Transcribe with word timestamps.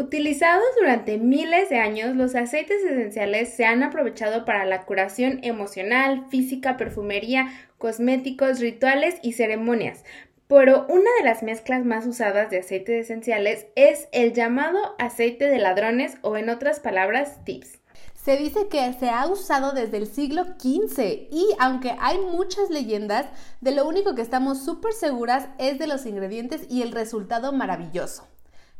Utilizados 0.00 0.64
durante 0.78 1.18
miles 1.18 1.68
de 1.68 1.78
años, 1.78 2.16
los 2.16 2.34
aceites 2.34 2.82
esenciales 2.82 3.52
se 3.52 3.66
han 3.66 3.82
aprovechado 3.82 4.46
para 4.46 4.64
la 4.64 4.86
curación 4.86 5.40
emocional, 5.42 6.24
física, 6.30 6.78
perfumería, 6.78 7.48
cosméticos, 7.76 8.60
rituales 8.60 9.16
y 9.20 9.34
ceremonias. 9.34 10.02
Pero 10.48 10.86
una 10.88 11.10
de 11.18 11.24
las 11.24 11.42
mezclas 11.42 11.84
más 11.84 12.06
usadas 12.06 12.48
de 12.48 12.60
aceites 12.60 13.04
esenciales 13.04 13.66
es 13.76 14.08
el 14.12 14.32
llamado 14.32 14.78
aceite 14.98 15.50
de 15.50 15.58
ladrones 15.58 16.14
o 16.22 16.38
en 16.38 16.48
otras 16.48 16.80
palabras 16.80 17.44
tips. 17.44 17.78
Se 18.14 18.38
dice 18.38 18.68
que 18.68 18.94
se 18.94 19.10
ha 19.10 19.26
usado 19.26 19.72
desde 19.72 19.98
el 19.98 20.06
siglo 20.06 20.44
XV 20.44 21.28
y 21.30 21.46
aunque 21.58 21.94
hay 22.00 22.16
muchas 22.16 22.70
leyendas, 22.70 23.26
de 23.60 23.72
lo 23.72 23.86
único 23.86 24.14
que 24.14 24.22
estamos 24.22 24.64
súper 24.64 24.94
seguras 24.94 25.48
es 25.58 25.78
de 25.78 25.86
los 25.86 26.06
ingredientes 26.06 26.62
y 26.70 26.80
el 26.80 26.92
resultado 26.92 27.52
maravilloso. 27.52 28.26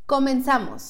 Comenzamos. 0.07 0.90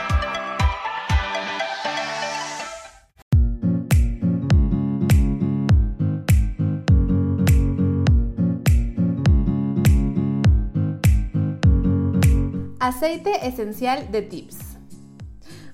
Aceite 12.91 13.47
esencial 13.47 14.11
de 14.11 14.21
tips. 14.21 14.57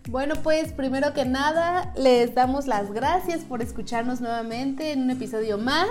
Bueno, 0.07 0.35
pues 0.43 0.71
primero 0.71 1.15
que 1.15 1.25
nada 1.25 1.91
les 1.97 2.35
damos 2.35 2.67
las 2.67 2.91
gracias 2.91 3.39
por 3.43 3.63
escucharnos 3.63 4.21
nuevamente 4.21 4.91
en 4.91 5.01
un 5.01 5.09
episodio 5.09 5.57
más 5.57 5.89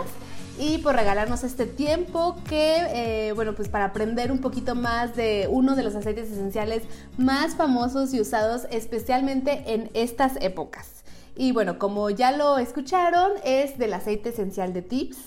y 0.57 0.79
por 0.79 0.95
regalarnos 0.95 1.43
este 1.43 1.67
tiempo 1.67 2.37
que, 2.49 2.77
eh, 2.91 3.33
bueno, 3.33 3.57
pues 3.57 3.69
para 3.69 3.87
aprender 3.87 4.31
un 4.31 4.39
poquito 4.39 4.77
más 4.77 5.17
de 5.17 5.49
uno 5.51 5.75
de 5.75 5.83
los 5.83 5.97
aceites 5.97 6.31
esenciales 6.31 6.85
más 7.19 7.57
famosos 7.57 8.15
y 8.15 8.21
usados 8.21 8.69
especialmente 8.71 9.65
en 9.75 9.91
estas 9.95 10.37
épocas. 10.41 11.03
Y 11.35 11.51
bueno, 11.51 11.81
como 11.81 12.09
ya 12.09 12.31
lo 12.31 12.59
escucharon, 12.59 13.33
es 13.43 13.79
del 13.79 13.95
aceite 13.95 14.29
esencial 14.29 14.73
de 14.73 14.83
Tips. 14.83 15.19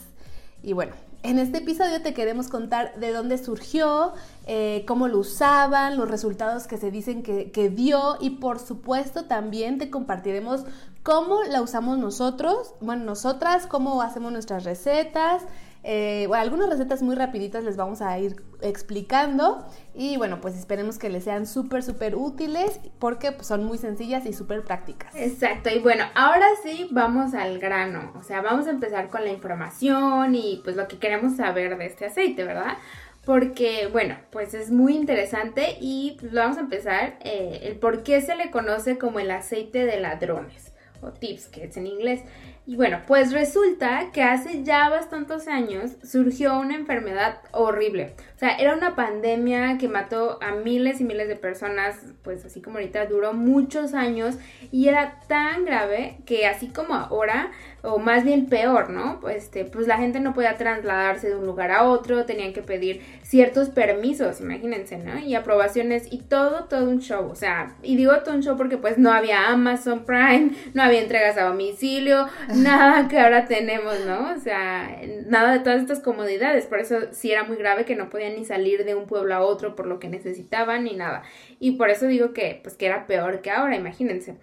Y 0.63 0.71
bueno, 0.71 0.93
en 1.21 1.37
este 1.37 1.59
episodio 1.59 2.01
te 2.01 2.13
queremos 2.13 2.47
contar 2.47 2.97
de 2.99 3.11
dónde 3.11 3.37
surgió, 3.37 4.13
eh, 4.47 4.85
cómo 4.87 5.07
lo 5.07 5.19
usaban, 5.19 5.97
los 5.97 6.09
resultados 6.09 6.65
que 6.65 6.77
se 6.77 6.91
dicen 6.91 7.23
que, 7.23 7.51
que, 7.51 7.69
dio 7.69 8.17
y 8.21 8.31
por 8.31 8.59
supuesto 8.59 9.25
también 9.25 9.77
te 9.77 9.89
compartiremos 9.89 10.63
cómo 11.03 11.43
la 11.43 11.61
usamos 11.61 11.97
nosotros, 11.97 12.73
bueno, 12.79 13.03
nosotras, 13.03 13.67
cómo 13.67 14.01
hacemos 14.01 14.31
nuestras 14.31 14.63
recetas, 14.63 15.43
eh, 15.83 16.25
bueno, 16.27 16.41
algunas 16.41 16.69
recetas 16.69 17.01
muy 17.01 17.15
rapiditas 17.15 17.63
les 17.63 17.77
vamos 17.77 18.01
a 18.01 18.17
ir 18.19 18.35
explicando 18.61 19.65
y 19.93 20.17
bueno, 20.17 20.41
pues 20.41 20.55
esperemos 20.57 20.99
que 20.99 21.09
les 21.09 21.23
sean 21.23 21.47
súper, 21.47 21.83
súper 21.83 22.15
útiles 22.15 22.81
porque 22.99 23.33
son 23.41 23.63
muy 23.63 23.77
sencillas 23.77 24.25
y 24.25 24.33
súper 24.33 24.63
prácticas. 24.63 25.15
Exacto, 25.15 25.69
y 25.69 25.79
bueno, 25.79 26.03
ahora 26.15 26.45
sí 26.63 26.89
vamos 26.91 27.33
al 27.33 27.59
grano, 27.59 28.11
o 28.19 28.23
sea, 28.23 28.41
vamos 28.41 28.67
a 28.67 28.71
empezar 28.71 29.09
con 29.09 29.23
la 29.23 29.31
información 29.31 30.35
y 30.35 30.61
pues 30.63 30.75
lo 30.75 30.87
que 30.87 30.97
queremos 30.97 31.37
saber 31.37 31.77
de 31.77 31.85
este 31.85 32.07
aceite, 32.07 32.43
¿verdad? 32.43 32.77
Porque, 33.25 33.87
bueno, 33.91 34.17
pues 34.31 34.53
es 34.53 34.71
muy 34.71 34.95
interesante 34.95 35.77
y 35.79 36.17
pues, 36.19 36.33
vamos 36.33 36.57
a 36.57 36.61
empezar 36.61 37.17
eh, 37.21 37.59
el 37.63 37.75
por 37.77 38.03
qué 38.03 38.21
se 38.21 38.35
le 38.35 38.49
conoce 38.49 38.97
como 38.97 39.19
el 39.19 39.29
aceite 39.31 39.85
de 39.85 39.99
ladrones 39.99 40.73
o 41.01 41.11
tips, 41.11 41.47
que 41.47 41.65
es 41.65 41.77
en 41.77 41.87
inglés. 41.87 42.21
Y 42.69 42.75
bueno, 42.75 42.99
pues 43.07 43.31
resulta 43.31 44.11
que 44.13 44.21
hace 44.21 44.63
ya 44.63 44.89
bastantes 44.89 45.47
años 45.47 45.93
surgió 46.03 46.59
una 46.59 46.75
enfermedad 46.75 47.39
horrible. 47.51 48.13
O 48.35 48.39
sea, 48.39 48.57
era 48.57 48.75
una 48.75 48.95
pandemia 48.95 49.79
que 49.79 49.89
mató 49.89 50.37
a 50.39 50.51
miles 50.51 51.01
y 51.01 51.03
miles 51.03 51.27
de 51.27 51.35
personas, 51.35 51.97
pues 52.21 52.45
así 52.45 52.61
como 52.61 52.77
ahorita 52.77 53.07
duró 53.07 53.33
muchos 53.33 53.95
años 53.95 54.35
y 54.71 54.87
era 54.87 55.19
tan 55.27 55.65
grave 55.65 56.19
que 56.27 56.45
así 56.45 56.67
como 56.67 56.93
ahora, 56.93 57.51
o 57.81 57.97
más 57.97 58.23
bien 58.23 58.45
peor, 58.45 58.91
¿no? 58.91 59.19
Pues, 59.19 59.45
este, 59.45 59.65
pues 59.65 59.87
la 59.87 59.97
gente 59.97 60.19
no 60.19 60.33
podía 60.33 60.55
trasladarse 60.55 61.27
de 61.27 61.37
un 61.37 61.47
lugar 61.47 61.71
a 61.71 61.85
otro, 61.85 62.25
tenían 62.25 62.53
que 62.53 62.61
pedir 62.61 63.01
ciertos 63.23 63.69
permisos, 63.69 64.41
imagínense, 64.41 64.97
¿no? 64.99 65.17
Y 65.17 65.33
aprobaciones 65.35 66.07
y 66.11 66.19
todo, 66.19 66.65
todo 66.65 66.89
un 66.89 66.99
show. 66.99 67.29
O 67.29 67.35
sea, 67.35 67.75
y 67.81 67.95
digo 67.95 68.15
todo 68.19 68.35
un 68.35 68.43
show 68.43 68.55
porque 68.55 68.77
pues 68.77 68.97
no 68.97 69.11
había 69.11 69.49
Amazon 69.49 70.05
Prime, 70.05 70.51
no 70.73 70.83
había 70.83 71.01
entregas 71.01 71.37
a 71.37 71.43
domicilio, 71.43 72.27
nada 72.63 73.07
que 73.07 73.19
ahora 73.19 73.45
tenemos, 73.45 73.99
¿no? 74.05 74.33
O 74.33 74.39
sea, 74.39 75.01
nada 75.27 75.53
de 75.53 75.59
todas 75.59 75.81
estas 75.81 75.99
comodidades. 75.99 76.65
Por 76.65 76.79
eso 76.79 76.97
sí 77.11 77.31
era 77.31 77.43
muy 77.43 77.57
grave 77.57 77.85
que 77.85 77.95
no 77.95 78.09
podían 78.09 78.35
ni 78.35 78.45
salir 78.45 78.85
de 78.85 78.95
un 78.95 79.07
pueblo 79.07 79.33
a 79.35 79.41
otro 79.41 79.75
por 79.75 79.87
lo 79.87 79.99
que 79.99 80.09
necesitaban 80.09 80.83
ni 80.83 80.95
nada. 80.95 81.23
Y 81.59 81.71
por 81.73 81.89
eso 81.89 82.07
digo 82.07 82.33
que, 82.33 82.59
pues 82.61 82.75
que 82.75 82.85
era 82.85 83.07
peor 83.07 83.41
que 83.41 83.51
ahora, 83.51 83.75
imagínense. 83.75 84.35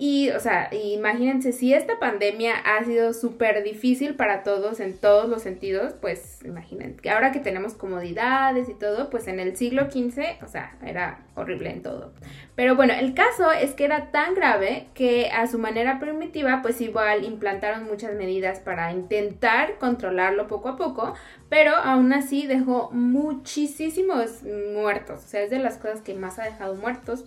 Y, 0.00 0.30
o 0.30 0.38
sea, 0.38 0.72
imagínense, 0.72 1.50
si 1.50 1.74
esta 1.74 1.98
pandemia 1.98 2.54
ha 2.54 2.84
sido 2.84 3.12
súper 3.12 3.64
difícil 3.64 4.14
para 4.14 4.44
todos 4.44 4.78
en 4.78 4.96
todos 4.96 5.28
los 5.28 5.42
sentidos, 5.42 5.94
pues 6.00 6.38
imagínense, 6.44 7.02
que 7.02 7.10
ahora 7.10 7.32
que 7.32 7.40
tenemos 7.40 7.74
comodidades 7.74 8.68
y 8.68 8.74
todo, 8.74 9.10
pues 9.10 9.26
en 9.26 9.40
el 9.40 9.56
siglo 9.56 9.90
XV, 9.90 10.44
o 10.44 10.46
sea, 10.46 10.76
era 10.86 11.26
horrible 11.34 11.70
en 11.70 11.82
todo. 11.82 12.12
Pero 12.54 12.76
bueno, 12.76 12.92
el 12.92 13.12
caso 13.12 13.50
es 13.50 13.74
que 13.74 13.86
era 13.86 14.12
tan 14.12 14.36
grave 14.36 14.86
que 14.94 15.30
a 15.30 15.48
su 15.48 15.58
manera 15.58 15.98
primitiva, 15.98 16.60
pues 16.62 16.80
igual 16.80 17.24
implantaron 17.24 17.82
muchas 17.82 18.14
medidas 18.14 18.60
para 18.60 18.92
intentar 18.92 19.78
controlarlo 19.78 20.46
poco 20.46 20.68
a 20.68 20.76
poco, 20.76 21.14
pero 21.48 21.74
aún 21.74 22.12
así 22.12 22.46
dejó 22.46 22.90
muchísimos 22.92 24.44
muertos, 24.74 25.24
o 25.24 25.26
sea, 25.26 25.42
es 25.42 25.50
de 25.50 25.58
las 25.58 25.76
cosas 25.76 26.02
que 26.02 26.14
más 26.14 26.38
ha 26.38 26.44
dejado 26.44 26.76
muertos. 26.76 27.24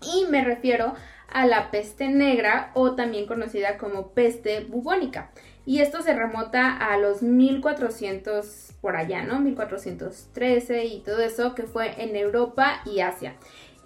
Y 0.00 0.26
me 0.30 0.44
refiero 0.44 0.94
a 1.28 1.46
la 1.46 1.70
peste 1.70 2.08
negra 2.08 2.70
o 2.74 2.94
también 2.94 3.26
conocida 3.26 3.78
como 3.78 4.08
peste 4.08 4.60
bubónica. 4.60 5.30
Y 5.66 5.80
esto 5.80 6.02
se 6.02 6.14
remota 6.14 6.76
a 6.76 6.98
los 6.98 7.22
1400 7.22 8.74
por 8.80 8.96
allá, 8.96 9.22
¿no? 9.22 9.40
1413 9.40 10.84
y 10.84 11.00
todo 11.00 11.20
eso 11.20 11.54
que 11.54 11.62
fue 11.62 12.02
en 12.02 12.16
Europa 12.16 12.82
y 12.84 13.00
Asia. 13.00 13.36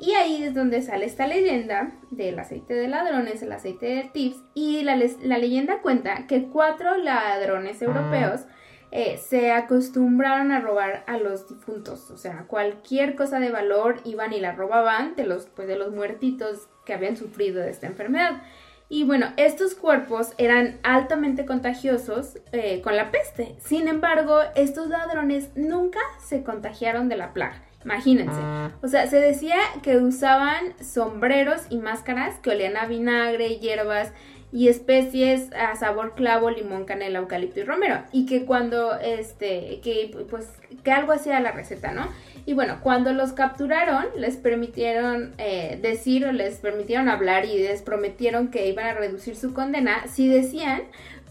Y 0.00 0.12
ahí 0.12 0.44
es 0.44 0.54
donde 0.54 0.82
sale 0.82 1.06
esta 1.06 1.26
leyenda 1.26 1.92
del 2.10 2.38
aceite 2.38 2.74
de 2.74 2.88
ladrones, 2.88 3.42
el 3.42 3.52
aceite 3.52 3.86
de 3.86 4.10
tips. 4.12 4.38
Y 4.54 4.82
la, 4.82 4.96
la 5.22 5.38
leyenda 5.38 5.80
cuenta 5.80 6.26
que 6.26 6.44
cuatro 6.44 6.96
ladrones 6.96 7.82
europeos 7.82 8.42
eh, 8.90 9.18
se 9.18 9.52
acostumbraron 9.52 10.52
a 10.52 10.60
robar 10.60 11.04
a 11.06 11.18
los 11.18 11.48
difuntos. 11.48 12.10
O 12.10 12.16
sea, 12.16 12.44
cualquier 12.46 13.16
cosa 13.16 13.38
de 13.40 13.50
valor 13.50 14.00
iban 14.04 14.32
y 14.32 14.40
la 14.40 14.52
robaban 14.52 15.14
de 15.16 15.24
los, 15.24 15.46
pues, 15.46 15.68
de 15.68 15.76
los 15.76 15.92
muertitos 15.92 16.68
que 16.86 16.94
habían 16.94 17.16
sufrido 17.16 17.60
de 17.60 17.70
esta 17.70 17.86
enfermedad. 17.86 18.42
Y 18.90 19.04
bueno, 19.04 19.34
estos 19.36 19.74
cuerpos 19.74 20.32
eran 20.38 20.78
altamente 20.82 21.44
contagiosos 21.44 22.38
eh, 22.52 22.80
con 22.80 22.96
la 22.96 23.10
peste. 23.10 23.56
Sin 23.58 23.86
embargo, 23.86 24.40
estos 24.54 24.88
ladrones 24.88 25.50
nunca 25.54 26.00
se 26.18 26.42
contagiaron 26.42 27.10
de 27.10 27.16
la 27.16 27.34
plaga. 27.34 27.62
Imagínense. 27.84 28.40
Ah. 28.42 28.70
O 28.82 28.88
sea, 28.88 29.06
se 29.06 29.20
decía 29.20 29.56
que 29.82 29.98
usaban 29.98 30.74
sombreros 30.82 31.62
y 31.68 31.78
máscaras 31.78 32.38
que 32.38 32.50
olían 32.50 32.76
a 32.76 32.86
vinagre, 32.86 33.58
hierbas 33.58 34.12
y 34.50 34.68
especies 34.68 35.52
a 35.52 35.76
sabor 35.76 36.14
clavo, 36.14 36.50
limón, 36.50 36.84
canela, 36.84 37.18
eucalipto 37.18 37.60
y 37.60 37.64
romero. 37.64 38.02
Y 38.12 38.26
que 38.26 38.46
cuando, 38.46 38.98
este, 38.98 39.80
que 39.82 40.10
pues, 40.30 40.48
que 40.82 40.90
algo 40.90 41.12
hacía 41.12 41.38
la 41.40 41.52
receta, 41.52 41.92
¿no? 41.92 42.08
Y 42.46 42.54
bueno, 42.54 42.78
cuando 42.82 43.12
los 43.12 43.32
capturaron, 43.32 44.06
les 44.16 44.36
permitieron 44.36 45.34
eh, 45.36 45.78
decir 45.82 46.24
o 46.24 46.32
les 46.32 46.56
permitieron 46.56 47.10
hablar 47.10 47.44
y 47.44 47.58
les 47.58 47.82
prometieron 47.82 48.48
que 48.48 48.68
iban 48.68 48.86
a 48.86 48.94
reducir 48.94 49.36
su 49.36 49.52
condena 49.52 50.06
si 50.06 50.28
decían 50.28 50.84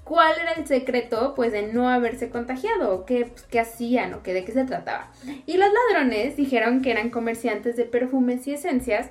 cuál 0.04 0.34
era 0.40 0.54
el 0.54 0.68
secreto 0.68 1.34
pues 1.36 1.52
de 1.52 1.64
no 1.74 1.90
haberse 1.90 2.30
contagiado 2.30 3.06
qué, 3.06 3.26
pues, 3.26 3.44
qué 3.44 3.60
hacían 3.60 4.14
o 4.14 4.24
qué, 4.24 4.34
de 4.34 4.46
qué 4.46 4.52
se 4.52 4.64
trataba. 4.64 5.12
Y 5.46 5.58
los 5.58 5.70
ladrones 5.92 6.38
dijeron 6.38 6.82
que 6.82 6.92
eran 6.92 7.10
comerciantes 7.10 7.76
de 7.76 7.86
perfumes 7.86 8.48
y 8.48 8.54
esencias 8.54 9.10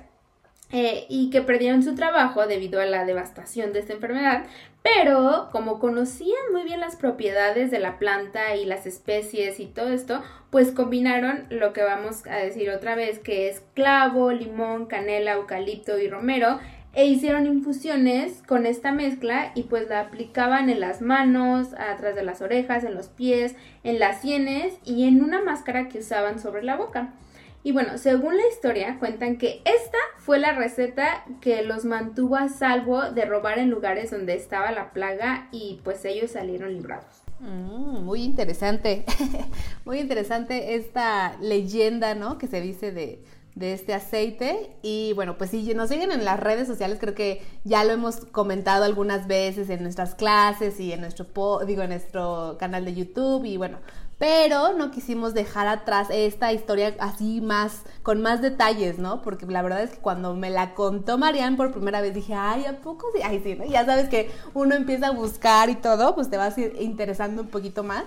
eh, 0.71 1.05
y 1.09 1.29
que 1.29 1.41
perdieron 1.41 1.81
su 1.81 1.95
trabajo 1.95 2.45
debido 2.45 2.81
a 2.81 2.85
la 2.85 3.05
devastación 3.05 3.71
de 3.73 3.79
esta 3.79 3.93
enfermedad, 3.93 4.45
pero 4.83 5.49
como 5.51 5.79
conocían 5.79 6.51
muy 6.51 6.63
bien 6.63 6.79
las 6.79 6.95
propiedades 6.95 7.71
de 7.71 7.79
la 7.79 7.97
planta 7.99 8.55
y 8.55 8.65
las 8.65 8.85
especies 8.85 9.59
y 9.59 9.65
todo 9.65 9.89
esto, 9.89 10.21
pues 10.49 10.71
combinaron 10.71 11.45
lo 11.49 11.73
que 11.73 11.83
vamos 11.83 12.25
a 12.27 12.35
decir 12.37 12.69
otra 12.69 12.95
vez, 12.95 13.19
que 13.19 13.49
es 13.49 13.61
clavo, 13.73 14.31
limón, 14.31 14.85
canela, 14.85 15.33
eucalipto 15.33 15.99
y 15.99 16.09
romero 16.09 16.59
e 16.93 17.05
hicieron 17.05 17.45
infusiones 17.45 18.41
con 18.47 18.65
esta 18.65 18.91
mezcla 18.91 19.51
y 19.55 19.63
pues 19.63 19.87
la 19.87 19.99
aplicaban 19.99 20.69
en 20.69 20.79
las 20.79 21.01
manos, 21.01 21.73
atrás 21.75 22.15
de 22.15 22.23
las 22.23 22.41
orejas, 22.41 22.83
en 22.83 22.95
los 22.95 23.07
pies, 23.07 23.55
en 23.83 23.99
las 23.99 24.21
sienes 24.21 24.73
y 24.83 25.07
en 25.07 25.21
una 25.21 25.41
máscara 25.41 25.89
que 25.89 25.99
usaban 25.99 26.39
sobre 26.39 26.63
la 26.63 26.75
boca. 26.75 27.13
Y 27.63 27.71
bueno, 27.71 27.97
según 27.97 28.37
la 28.37 28.47
historia, 28.47 28.97
cuentan 28.99 29.37
que 29.37 29.61
esta 29.65 29.97
fue 30.17 30.39
la 30.39 30.53
receta 30.53 31.25
que 31.41 31.63
los 31.63 31.85
mantuvo 31.85 32.35
a 32.35 32.49
salvo 32.49 33.11
de 33.11 33.25
robar 33.25 33.59
en 33.59 33.69
lugares 33.69 34.11
donde 34.11 34.35
estaba 34.35 34.71
la 34.71 34.93
plaga 34.93 35.49
y 35.51 35.81
pues 35.83 36.05
ellos 36.05 36.31
salieron 36.31 36.73
librados. 36.73 37.23
Mm, 37.39 38.03
muy 38.03 38.23
interesante, 38.23 39.05
muy 39.85 39.99
interesante 39.99 40.75
esta 40.75 41.37
leyenda, 41.41 42.15
¿no? 42.15 42.37
Que 42.37 42.47
se 42.47 42.61
dice 42.61 42.91
de, 42.91 43.23
de 43.57 43.73
este 43.73 43.93
aceite. 43.93 44.77
Y 44.81 45.13
bueno, 45.13 45.37
pues 45.37 45.49
si 45.49 45.73
nos 45.73 45.89
siguen 45.89 46.11
en 46.11 46.23
las 46.25 46.39
redes 46.39 46.67
sociales, 46.67 46.99
creo 46.99 47.15
que 47.15 47.41
ya 47.63 47.83
lo 47.83 47.91
hemos 47.91 48.17
comentado 48.25 48.85
algunas 48.85 49.27
veces 49.27 49.69
en 49.69 49.81
nuestras 49.81 50.15
clases 50.15 50.79
y 50.79 50.93
en 50.93 51.01
nuestro, 51.01 51.25
digo, 51.65 51.81
en 51.81 51.89
nuestro 51.89 52.55
canal 52.59 52.85
de 52.85 52.93
YouTube. 52.93 53.45
Y 53.45 53.57
bueno, 53.57 53.79
pero 54.17 54.73
no 54.73 54.89
quisimos 54.89 55.33
dejar 55.33 55.67
atrás 55.67 56.07
esta 56.09 56.51
historia 56.51 56.95
así 56.99 57.39
más, 57.39 57.83
con 58.01 58.21
más 58.21 58.41
detalles, 58.41 58.97
¿no? 58.97 59.21
Porque 59.21 59.45
la 59.45 59.61
verdad 59.61 59.83
es 59.83 59.91
que 59.91 59.97
cuando 59.97 60.33
me 60.33 60.49
la 60.49 60.73
contó 60.73 61.17
Marianne 61.17 61.57
por 61.57 61.71
primera 61.71 62.01
vez 62.01 62.13
dije, 62.13 62.33
ay, 62.33 62.65
¿a 62.65 62.81
poco 62.81 63.05
sí? 63.13 63.21
Ay, 63.23 63.41
sí, 63.43 63.55
¿no? 63.55 63.65
Ya 63.65 63.85
sabes 63.85 64.09
que 64.09 64.31
uno 64.53 64.73
empieza 64.73 65.07
a 65.07 65.11
buscar 65.11 65.69
y 65.69 65.75
todo, 65.75 66.15
pues 66.15 66.29
te 66.29 66.37
vas 66.37 66.57
interesando 66.57 67.43
un 67.43 67.49
poquito 67.49 67.83
más. 67.83 68.05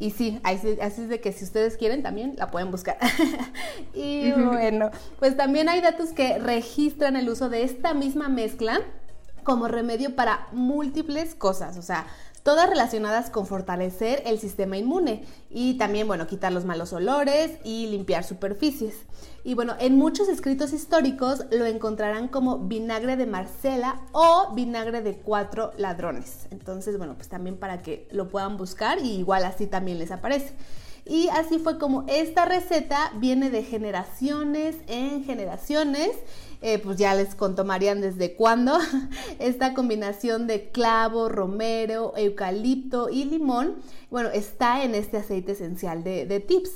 Y 0.00 0.12
sí, 0.12 0.40
así 0.44 0.78
es 0.78 1.08
de 1.08 1.20
que 1.20 1.32
si 1.32 1.44
ustedes 1.44 1.76
quieren 1.76 2.04
también 2.04 2.36
la 2.38 2.52
pueden 2.52 2.70
buscar. 2.70 2.96
y 3.94 4.30
bueno, 4.30 4.92
pues 5.18 5.36
también 5.36 5.68
hay 5.68 5.80
datos 5.80 6.10
que 6.10 6.38
registran 6.38 7.16
el 7.16 7.28
uso 7.28 7.48
de 7.48 7.64
esta 7.64 7.94
misma 7.94 8.28
mezcla 8.28 8.80
como 9.42 9.66
remedio 9.66 10.14
para 10.14 10.46
múltiples 10.52 11.34
cosas. 11.34 11.78
O 11.78 11.82
sea, 11.82 12.06
todas 12.48 12.70
relacionadas 12.70 13.28
con 13.28 13.46
fortalecer 13.46 14.22
el 14.24 14.38
sistema 14.38 14.78
inmune 14.78 15.22
y 15.50 15.76
también, 15.76 16.06
bueno, 16.06 16.26
quitar 16.26 16.50
los 16.50 16.64
malos 16.64 16.94
olores 16.94 17.58
y 17.62 17.88
limpiar 17.88 18.24
superficies. 18.24 19.02
Y 19.44 19.52
bueno, 19.52 19.74
en 19.78 19.98
muchos 19.98 20.30
escritos 20.30 20.72
históricos 20.72 21.44
lo 21.50 21.66
encontrarán 21.66 22.28
como 22.28 22.60
vinagre 22.60 23.18
de 23.18 23.26
Marcela 23.26 24.00
o 24.12 24.54
vinagre 24.54 25.02
de 25.02 25.18
cuatro 25.18 25.72
ladrones. 25.76 26.46
Entonces, 26.50 26.96
bueno, 26.96 27.16
pues 27.16 27.28
también 27.28 27.58
para 27.58 27.82
que 27.82 28.08
lo 28.12 28.30
puedan 28.30 28.56
buscar 28.56 28.98
y 28.98 29.18
igual 29.18 29.44
así 29.44 29.66
también 29.66 29.98
les 29.98 30.10
aparece. 30.10 30.54
Y 31.08 31.28
así 31.28 31.58
fue 31.58 31.78
como 31.78 32.04
esta 32.06 32.44
receta 32.44 33.12
viene 33.16 33.50
de 33.50 33.62
generaciones 33.62 34.76
en 34.86 35.24
generaciones 35.24 36.10
eh, 36.60 36.80
pues 36.80 36.98
ya 36.98 37.14
les 37.14 37.36
contó 37.36 37.64
Marian 37.64 38.00
desde 38.00 38.34
cuándo, 38.34 38.78
esta 39.38 39.74
combinación 39.74 40.48
de 40.48 40.70
clavo, 40.70 41.28
romero, 41.28 42.14
eucalipto 42.16 43.10
y 43.10 43.24
limón, 43.24 43.76
bueno, 44.10 44.30
está 44.30 44.82
en 44.82 44.96
este 44.96 45.18
aceite 45.18 45.52
esencial 45.52 46.02
de, 46.02 46.26
de 46.26 46.40
tips. 46.40 46.70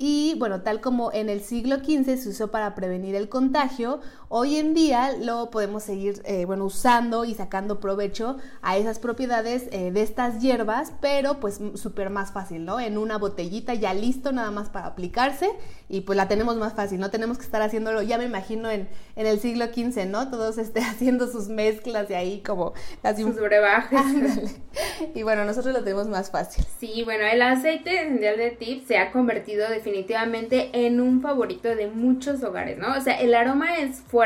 Y 0.00 0.36
bueno, 0.38 0.62
tal 0.62 0.80
como 0.80 1.12
en 1.12 1.28
el 1.28 1.40
siglo 1.40 1.78
XV 1.78 2.18
se 2.18 2.28
usó 2.28 2.52
para 2.52 2.76
prevenir 2.76 3.16
el 3.16 3.28
contagio, 3.28 4.00
hoy 4.28 4.56
en 4.56 4.74
día 4.74 5.12
lo 5.18 5.50
podemos 5.50 5.82
seguir 5.82 6.22
eh, 6.24 6.44
bueno, 6.44 6.64
usando 6.64 7.24
y 7.24 7.34
sacando 7.34 7.80
provecho 7.80 8.36
a 8.62 8.76
esas 8.76 8.98
propiedades 8.98 9.68
eh, 9.72 9.90
de 9.90 10.02
estas 10.02 10.40
hierbas, 10.40 10.92
pero 11.00 11.40
pues 11.40 11.60
súper 11.74 12.10
más 12.10 12.32
fácil, 12.32 12.64
¿no? 12.64 12.80
En 12.80 12.98
una 12.98 13.18
botellita 13.18 13.74
ya 13.74 13.94
listo 13.94 14.32
nada 14.32 14.50
más 14.50 14.68
para 14.68 14.86
aplicarse 14.86 15.50
y 15.88 16.02
pues 16.02 16.16
la 16.16 16.28
tenemos 16.28 16.56
más 16.56 16.74
fácil, 16.74 17.00
no 17.00 17.10
tenemos 17.10 17.38
que 17.38 17.44
estar 17.44 17.62
haciéndolo, 17.62 18.02
ya 18.02 18.18
me 18.18 18.24
imagino 18.24 18.70
en, 18.70 18.88
en 19.16 19.26
el 19.26 19.40
siglo 19.40 19.66
XV, 19.66 20.06
¿no? 20.06 20.30
Todos 20.30 20.58
este, 20.58 20.80
haciendo 20.98 21.28
sus 21.28 21.48
mezclas 21.48 22.10
y 22.10 22.14
ahí 22.14 22.40
como 22.40 22.74
las 23.02 23.18
sus 23.18 23.36
brebajes. 23.36 24.60
y 25.14 25.22
bueno, 25.22 25.44
nosotros 25.44 25.74
lo 25.74 25.82
tenemos 25.82 26.08
más 26.08 26.30
fácil. 26.30 26.64
Sí, 26.78 27.02
bueno, 27.04 27.24
el 27.24 27.42
aceite 27.42 28.02
esencial 28.02 28.36
de 28.36 28.50
Tips 28.50 28.86
se 28.86 28.98
ha 28.98 29.10
convertido 29.10 29.68
definitivamente 29.68 30.70
en 30.72 31.00
un 31.00 31.20
favorito 31.20 31.68
de 31.74 31.88
muchos 31.88 32.42
hogares, 32.42 32.78
¿no? 32.78 32.96
O 32.96 33.00
sea, 33.00 33.18
el 33.20 33.34
aroma 33.34 33.78
es 33.78 33.96
fuerte, 34.00 34.17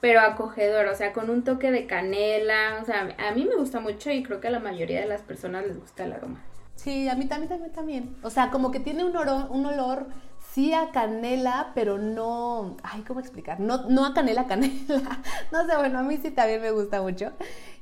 pero 0.00 0.20
acogedor, 0.20 0.86
o 0.86 0.94
sea, 0.94 1.12
con 1.12 1.30
un 1.30 1.44
toque 1.44 1.70
de 1.70 1.86
canela, 1.86 2.78
o 2.82 2.84
sea, 2.84 3.14
a 3.18 3.32
mí 3.32 3.44
me 3.44 3.56
gusta 3.56 3.80
mucho 3.80 4.10
y 4.10 4.22
creo 4.22 4.40
que 4.40 4.48
a 4.48 4.50
la 4.50 4.60
mayoría 4.60 5.00
de 5.00 5.06
las 5.06 5.22
personas 5.22 5.66
les 5.66 5.80
gusta 5.80 6.04
el 6.04 6.12
aroma. 6.12 6.42
Sí, 6.76 7.08
a 7.08 7.14
mí 7.14 7.26
también, 7.26 7.48
también, 7.48 7.72
también. 7.72 8.16
O 8.22 8.30
sea, 8.30 8.50
como 8.50 8.70
que 8.70 8.80
tiene 8.80 9.04
un, 9.04 9.16
olor, 9.16 9.46
un 9.50 9.64
olor 9.64 10.06
sí 10.52 10.72
a 10.74 10.90
canela, 10.90 11.72
pero 11.74 11.98
no, 11.98 12.76
ay, 12.82 13.02
¿cómo 13.02 13.20
explicar? 13.20 13.60
No, 13.60 13.88
no 13.88 14.04
a 14.04 14.14
canela, 14.14 14.46
canela. 14.46 15.20
No 15.52 15.66
sé, 15.66 15.76
bueno, 15.76 16.00
a 16.00 16.02
mí 16.02 16.18
sí 16.18 16.30
también 16.30 16.60
me 16.60 16.70
gusta 16.70 17.00
mucho. 17.00 17.32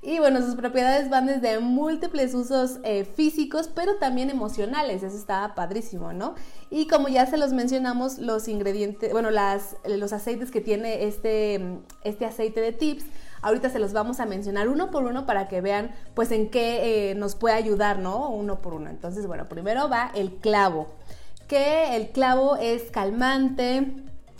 Y 0.04 0.18
bueno, 0.18 0.42
sus 0.42 0.56
propiedades 0.56 1.08
van 1.10 1.26
desde 1.26 1.60
múltiples 1.60 2.34
usos 2.34 2.80
eh, 2.82 3.04
físicos, 3.04 3.70
pero 3.72 3.96
también 3.98 4.30
emocionales. 4.30 5.04
Eso 5.04 5.16
está 5.16 5.54
padrísimo, 5.54 6.12
¿no? 6.12 6.34
Y 6.70 6.88
como 6.88 7.08
ya 7.08 7.24
se 7.26 7.36
los 7.36 7.52
mencionamos, 7.52 8.18
los 8.18 8.48
ingredientes, 8.48 9.12
bueno, 9.12 9.30
las, 9.30 9.76
los 9.86 10.12
aceites 10.12 10.50
que 10.50 10.60
tiene 10.60 11.04
este, 11.04 11.78
este 12.02 12.26
aceite 12.26 12.60
de 12.60 12.72
tips, 12.72 13.04
ahorita 13.42 13.70
se 13.70 13.78
los 13.78 13.92
vamos 13.92 14.18
a 14.18 14.26
mencionar 14.26 14.68
uno 14.68 14.90
por 14.90 15.04
uno 15.04 15.24
para 15.24 15.46
que 15.46 15.60
vean 15.60 15.92
pues 16.14 16.32
en 16.32 16.50
qué 16.50 17.10
eh, 17.10 17.14
nos 17.14 17.36
puede 17.36 17.54
ayudar, 17.54 18.00
¿no? 18.00 18.28
Uno 18.28 18.60
por 18.60 18.74
uno. 18.74 18.90
Entonces, 18.90 19.28
bueno, 19.28 19.48
primero 19.48 19.88
va 19.88 20.10
el 20.16 20.32
clavo 20.32 20.88
que 21.52 21.96
el 21.96 22.08
clavo 22.08 22.56
es 22.56 22.84
calmante, 22.90 23.92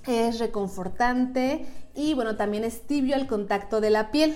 es 0.06 0.38
reconfortante 0.38 1.66
y 1.94 2.14
bueno, 2.14 2.36
también 2.36 2.64
es 2.64 2.86
tibio 2.86 3.14
al 3.16 3.26
contacto 3.26 3.82
de 3.82 3.90
la 3.90 4.10
piel. 4.10 4.34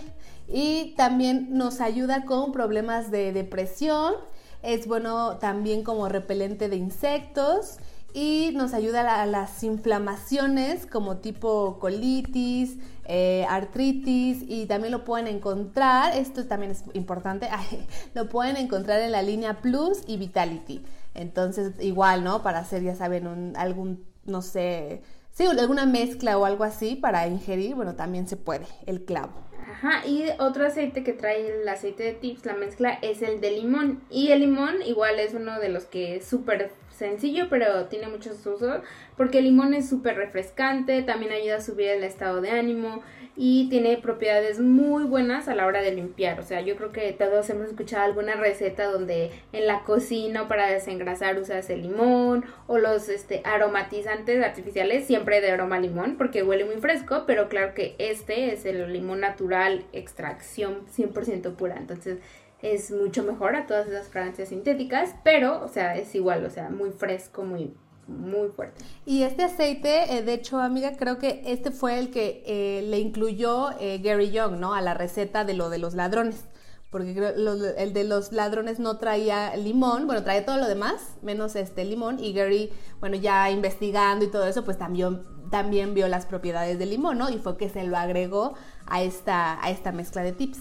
Y 0.49 0.95
también 0.97 1.49
nos 1.51 1.81
ayuda 1.81 2.25
con 2.25 2.53
problemas 2.53 3.11
de 3.11 3.33
depresión, 3.33 4.15
es 4.63 4.87
bueno 4.87 5.39
también 5.39 5.83
como 5.83 6.09
repelente 6.09 6.69
de 6.69 6.77
insectos 6.77 7.79
y 8.17 8.53
nos 8.55 8.73
ayuda 8.73 9.23
a 9.23 9.27
las 9.27 9.63
inflamaciones 9.63 10.87
como 10.87 11.19
tipo 11.19 11.79
colitis, 11.79 12.79
eh, 13.05 13.45
artritis 13.49 14.43
y 14.49 14.67
también 14.67 14.93
lo 14.93 15.05
pueden 15.05 15.27
encontrar, 15.27 16.17
esto 16.17 16.47
también 16.47 16.73
es 16.73 16.85
importante, 16.95 17.49
lo 18.15 18.29
pueden 18.29 18.57
encontrar 18.57 19.01
en 19.01 19.13
la 19.13 19.23
línea 19.23 19.61
Plus 19.61 19.99
y 20.07 20.17
Vitality. 20.17 20.83
Entonces, 21.15 21.75
igual, 21.81 22.25
¿no? 22.25 22.43
Para 22.43 22.61
hacer, 22.61 22.83
ya 22.83 22.95
saben, 22.95 23.55
algún, 23.57 24.05
no 24.25 24.43
sé, 24.43 25.03
sí, 25.33 25.45
alguna 25.45 25.87
mezcla 25.87 26.39
o 26.39 26.45
algo 26.45 26.65
así 26.65 26.97
para 26.97 27.27
ingerir, 27.29 27.75
bueno, 27.75 27.95
también 27.95 28.27
se 28.27 28.37
puede, 28.37 28.67
el 28.87 29.05
clavo. 29.05 29.46
Ajá, 29.69 30.07
y 30.07 30.27
otro 30.39 30.65
aceite 30.65 31.03
que 31.03 31.13
trae 31.13 31.61
el 31.61 31.69
aceite 31.69 32.05
de 32.05 32.13
tips, 32.13 32.47
la 32.47 32.55
mezcla, 32.55 32.99
es 33.03 33.21
el 33.23 33.41
de 33.41 33.51
limón. 33.51 34.01
Y 34.11 34.29
el 34.29 34.41
limón 34.41 34.81
igual 34.83 35.19
es 35.19 35.35
uno 35.35 35.59
de 35.59 35.69
los 35.69 35.87
que 35.87 36.17
es 36.17 36.25
súper 36.25 36.71
sencillo, 36.91 37.49
pero 37.51 37.87
tiene 37.87 38.07
muchos 38.07 38.47
usos, 38.47 38.81
porque 39.17 39.39
el 39.39 39.45
limón 39.45 39.75
es 39.75 39.89
súper 39.89 40.17
refrescante, 40.17 41.03
también 41.03 41.33
ayuda 41.33 41.57
a 41.57 41.61
subir 41.61 41.89
el 41.89 42.05
estado 42.05 42.41
de 42.41 42.51
ánimo, 42.51 43.03
y 43.37 43.69
tiene 43.69 43.99
propiedades 43.99 44.59
muy 44.59 45.05
buenas 45.05 45.47
a 45.49 45.55
la 45.55 45.67
hora 45.67 45.83
de 45.83 45.93
limpiar. 45.93 46.41
O 46.41 46.43
sea, 46.43 46.63
yo 46.63 46.77
creo 46.77 46.91
que 46.91 47.13
todos 47.13 47.49
hemos 47.51 47.69
escuchado 47.69 48.05
alguna 48.05 48.35
receta 48.35 48.87
donde 48.87 49.31
en 49.53 49.67
la 49.67 49.83
cocina 49.83 50.49
para 50.49 50.71
desengrasar 50.71 51.39
usas 51.39 51.69
el 51.69 51.83
limón 51.83 52.45
o 52.67 52.79
los 52.79 53.09
este, 53.09 53.43
aromatizantes 53.45 54.43
artificiales 54.43 55.07
siempre 55.07 55.41
de 55.41 55.51
aroma 55.51 55.79
limón 55.79 56.17
porque 56.17 56.43
huele 56.43 56.65
muy 56.65 56.77
fresco, 56.77 57.25
pero 57.27 57.49
claro 57.49 57.75
que 57.75 57.95
este 57.99 58.53
es 58.53 58.65
el 58.65 58.93
limón 58.93 59.21
natural, 59.21 59.85
extracción 59.93 60.87
100% 60.87 61.55
pura. 61.57 61.77
Entonces 61.77 62.19
es 62.63 62.91
mucho 62.91 63.23
mejor 63.23 63.55
a 63.55 63.67
todas 63.67 63.87
esas 63.87 64.09
fragancias 64.09 64.49
sintéticas, 64.49 65.15
pero, 65.23 65.63
o 65.63 65.69
sea, 65.69 65.97
es 65.97 66.15
igual, 66.15 66.45
o 66.45 66.51
sea, 66.51 66.71
muy 66.71 66.91
fresco, 66.91 67.45
muy 67.45 67.75
muy 68.07 68.49
fuerte. 68.49 68.85
Y 69.05 69.23
este 69.23 69.45
aceite, 69.45 70.17
eh, 70.17 70.23
de 70.23 70.35
hecho, 70.35 70.61
amiga, 70.61 70.97
creo 70.97 71.19
que 71.19 71.43
este 71.47 71.71
fue 71.71 71.99
el 71.99 72.11
que 72.11 72.43
eh, 72.47 72.83
le 72.87 73.01
incluyó 73.01 73.71
eh, 73.81 73.99
Gary 74.03 74.31
Young, 74.31 74.59
¿no? 74.59 74.75
A 74.75 74.81
la 74.81 74.95
receta 74.95 75.45
de 75.45 75.55
lo 75.55 75.71
de 75.71 75.79
los 75.79 75.95
ladrones. 75.95 76.45
Porque 76.91 77.35
el 77.79 77.93
de 77.93 78.05
los 78.05 78.33
ladrones 78.33 78.79
no 78.79 78.97
traía 78.97 79.55
limón, 79.57 80.07
bueno, 80.07 80.23
traía 80.23 80.47
todo 80.47 80.57
lo 80.57 80.69
demás, 80.69 81.17
menos 81.21 81.57
este 81.57 81.85
limón. 81.85 82.21
Y 82.21 82.33
Gary, 82.33 82.73
bueno, 83.01 83.17
ya 83.17 83.51
investigando 83.51 84.25
y 84.25 84.31
todo 84.31 84.47
eso, 84.47 84.65
pues 84.65 84.79
también, 84.79 85.23
también 85.51 85.95
vio 85.95 86.07
las 86.07 86.27
propiedades 86.27 86.79
del 86.79 86.91
limón, 86.91 87.19
¿no? 87.19 87.29
Y 87.29 87.39
fue 87.39 87.57
que 87.57 87.69
se 87.69 87.85
lo 87.85 87.97
agregó 87.99 88.55
a 88.87 89.03
esta, 89.03 89.63
a 89.63 89.71
esta 89.71 89.91
mezcla 89.91 90.23
de 90.23 90.33
tips. 90.33 90.61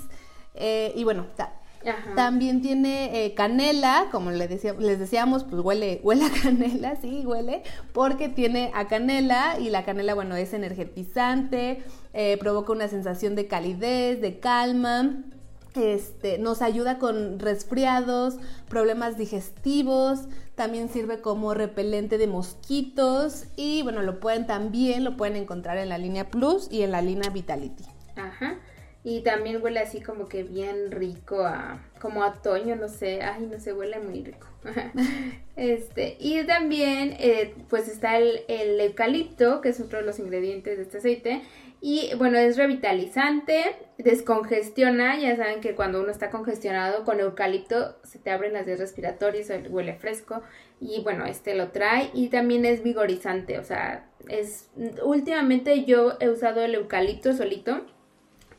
y 0.95 1.03
bueno, 1.03 1.27
también 2.15 2.61
tiene 2.61 3.25
eh, 3.25 3.33
canela, 3.33 4.07
como 4.11 4.31
les, 4.31 4.63
les 4.79 4.99
decíamos, 4.99 5.43
pues 5.43 5.61
huele, 5.63 5.99
huele 6.03 6.25
a 6.25 6.31
canela, 6.31 6.95
sí, 6.95 7.23
huele, 7.25 7.63
porque 7.93 8.29
tiene 8.29 8.71
a 8.73 8.87
canela 8.87 9.59
y 9.59 9.69
la 9.69 9.83
canela, 9.85 10.13
bueno, 10.15 10.35
es 10.35 10.53
energetizante, 10.53 11.83
eh, 12.13 12.37
provoca 12.39 12.71
una 12.71 12.87
sensación 12.87 13.35
de 13.35 13.47
calidez, 13.47 14.21
de 14.21 14.39
calma. 14.39 15.23
Este, 15.75 16.37
nos 16.37 16.61
ayuda 16.61 16.99
con 16.99 17.37
resfriados, 17.37 18.35
problemas 18.69 19.17
digestivos, 19.17 20.21
también 20.55 20.87
sirve 20.87 21.19
como 21.19 21.53
repelente 21.53 22.17
de 22.17 22.27
mosquitos 22.27 23.47
y 23.57 23.83
bueno, 23.83 24.01
lo 24.01 24.21
pueden 24.21 24.47
también, 24.47 25.03
lo 25.03 25.17
pueden 25.17 25.35
encontrar 25.35 25.77
en 25.77 25.89
la 25.89 25.97
línea 25.97 26.29
Plus 26.31 26.69
y 26.71 26.83
en 26.83 26.91
la 26.91 27.01
línea 27.01 27.29
Vitality. 27.29 27.83
Ajá. 28.15 28.57
Y 29.05 29.21
también 29.21 29.61
huele 29.61 29.79
así 29.79 30.01
como 30.01 30.27
que 30.27 30.41
bien 30.41 30.89
rico 30.89 31.45
a 31.45 31.79
como 32.01 32.23
a 32.23 32.29
otoño, 32.29 32.75
no 32.75 32.87
sé, 32.89 33.21
ay, 33.21 33.45
no 33.45 33.59
sé, 33.59 33.71
huele 33.71 33.99
muy 33.99 34.23
rico. 34.23 34.47
este, 35.55 36.17
y 36.19 36.43
también 36.45 37.15
eh, 37.19 37.53
pues 37.69 37.87
está 37.87 38.17
el, 38.17 38.41
el 38.47 38.79
eucalipto, 38.79 39.61
que 39.61 39.69
es 39.69 39.79
otro 39.79 39.99
de 39.99 40.05
los 40.05 40.17
ingredientes 40.17 40.77
de 40.77 40.83
este 40.83 40.97
aceite. 40.97 41.43
Y 41.81 42.15
bueno, 42.17 42.39
es 42.39 42.57
revitalizante, 42.57 43.75
descongestiona, 43.99 45.19
ya 45.19 45.35
saben 45.35 45.61
que 45.61 45.75
cuando 45.75 46.01
uno 46.01 46.09
está 46.09 46.31
congestionado 46.31 47.03
con 47.03 47.19
eucalipto 47.19 47.97
se 48.03 48.17
te 48.17 48.31
abren 48.31 48.53
las 48.53 48.65
vías 48.65 48.79
respiratorias, 48.79 49.51
huele 49.69 49.93
fresco 49.93 50.41
y 50.81 51.03
bueno, 51.03 51.25
este 51.25 51.53
lo 51.53 51.69
trae 51.69 52.09
y 52.15 52.29
también 52.29 52.65
es 52.65 52.81
vigorizante, 52.81 53.59
o 53.59 53.63
sea, 53.63 54.09
es 54.29 54.71
últimamente 55.03 55.85
yo 55.85 56.17
he 56.19 56.29
usado 56.29 56.61
el 56.63 56.73
eucalipto 56.73 57.33
solito 57.33 57.85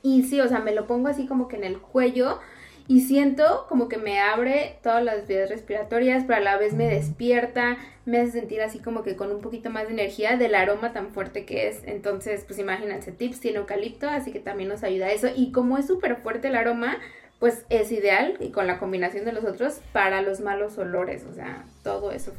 y 0.06 0.22
sí, 0.22 0.40
o 0.40 0.46
sea, 0.46 0.60
me 0.60 0.72
lo 0.72 0.86
pongo 0.86 1.08
así 1.08 1.26
como 1.26 1.48
que 1.48 1.56
en 1.56 1.64
el 1.64 1.80
cuello 1.80 2.38
y 2.86 3.00
siento 3.00 3.66
como 3.68 3.88
que 3.88 3.96
me 3.96 4.20
abre 4.20 4.78
todas 4.80 5.02
las 5.02 5.26
vías 5.26 5.50
respiratorias, 5.50 6.22
pero 6.24 6.36
a 6.36 6.40
la 6.40 6.56
vez 6.56 6.74
me 6.74 6.86
despierta, 6.86 7.76
me 8.04 8.20
hace 8.20 8.30
sentir 8.30 8.62
así 8.62 8.78
como 8.78 9.02
que 9.02 9.16
con 9.16 9.32
un 9.32 9.40
poquito 9.40 9.68
más 9.68 9.88
de 9.88 9.94
energía 9.94 10.36
del 10.36 10.54
aroma 10.54 10.92
tan 10.92 11.08
fuerte 11.10 11.44
que 11.44 11.66
es. 11.66 11.82
Entonces, 11.86 12.44
pues 12.46 12.60
imagínense, 12.60 13.10
tips 13.10 13.40
tiene 13.40 13.58
eucalipto, 13.58 14.08
así 14.08 14.30
que 14.30 14.38
también 14.38 14.68
nos 14.68 14.84
ayuda 14.84 15.06
a 15.06 15.10
eso. 15.10 15.26
Y 15.34 15.50
como 15.50 15.76
es 15.76 15.88
súper 15.88 16.14
fuerte 16.18 16.46
el 16.46 16.54
aroma, 16.54 16.98
pues 17.40 17.64
es 17.68 17.90
ideal 17.90 18.36
y 18.38 18.50
con 18.50 18.68
la 18.68 18.78
combinación 18.78 19.24
de 19.24 19.32
los 19.32 19.44
otros 19.44 19.80
para 19.92 20.22
los 20.22 20.38
malos 20.38 20.78
olores, 20.78 21.24
o 21.28 21.34
sea, 21.34 21.64
todo 21.82 22.12
eso. 22.12 22.32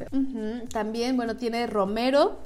También, 0.72 1.18
bueno, 1.18 1.36
tiene 1.36 1.68
romero, 1.68 2.38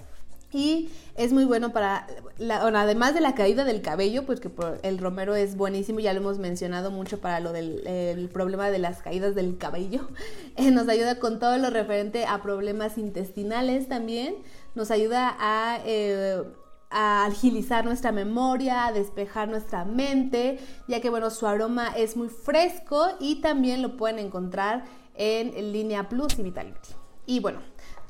y 0.53 0.89
es 1.15 1.31
muy 1.31 1.45
bueno 1.45 1.71
para, 1.71 2.07
además 2.49 3.13
de 3.13 3.21
la 3.21 3.35
caída 3.35 3.63
del 3.63 3.81
cabello, 3.81 4.25
pues 4.25 4.39
que 4.39 4.51
el 4.83 4.97
romero 4.97 5.35
es 5.35 5.55
buenísimo, 5.55 5.99
ya 5.99 6.13
lo 6.13 6.19
hemos 6.19 6.39
mencionado 6.39 6.91
mucho 6.91 7.19
para 7.19 7.39
lo 7.39 7.53
del 7.53 8.29
problema 8.33 8.69
de 8.69 8.79
las 8.79 9.01
caídas 9.01 9.35
del 9.35 9.57
cabello. 9.57 10.07
Eh, 10.57 10.69
nos 10.69 10.87
ayuda 10.89 11.17
con 11.17 11.39
todo 11.39 11.57
lo 11.57 11.69
referente 11.69 12.25
a 12.25 12.41
problemas 12.41 12.97
intestinales 12.97 13.87
también. 13.87 14.35
Nos 14.75 14.91
ayuda 14.91 15.35
a, 15.39 15.79
eh, 15.85 16.43
a 16.89 17.25
agilizar 17.25 17.85
nuestra 17.85 18.11
memoria, 18.11 18.87
a 18.87 18.91
despejar 18.91 19.47
nuestra 19.47 19.85
mente, 19.85 20.59
ya 20.87 20.99
que 20.99 21.09
bueno, 21.09 21.29
su 21.29 21.47
aroma 21.47 21.93
es 21.95 22.17
muy 22.17 22.27
fresco 22.27 23.07
y 23.19 23.41
también 23.41 23.81
lo 23.81 23.95
pueden 23.95 24.19
encontrar 24.19 24.83
en 25.15 25.71
Línea 25.71 26.09
Plus 26.09 26.37
y 26.37 26.43
Vitality. 26.43 26.89
Y 27.25 27.39
bueno, 27.39 27.59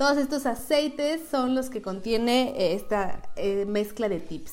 todos 0.02 0.18
estos 0.18 0.48
aceites 0.48 1.22
son 1.30 1.54
los 1.54 1.70
que 1.70 1.84
contiene 1.84 2.56
eh, 2.58 2.74
esta 2.74 3.22
eh, 3.36 3.66
mezcla 3.68 4.10
de 4.10 4.20
tips. 4.20 4.52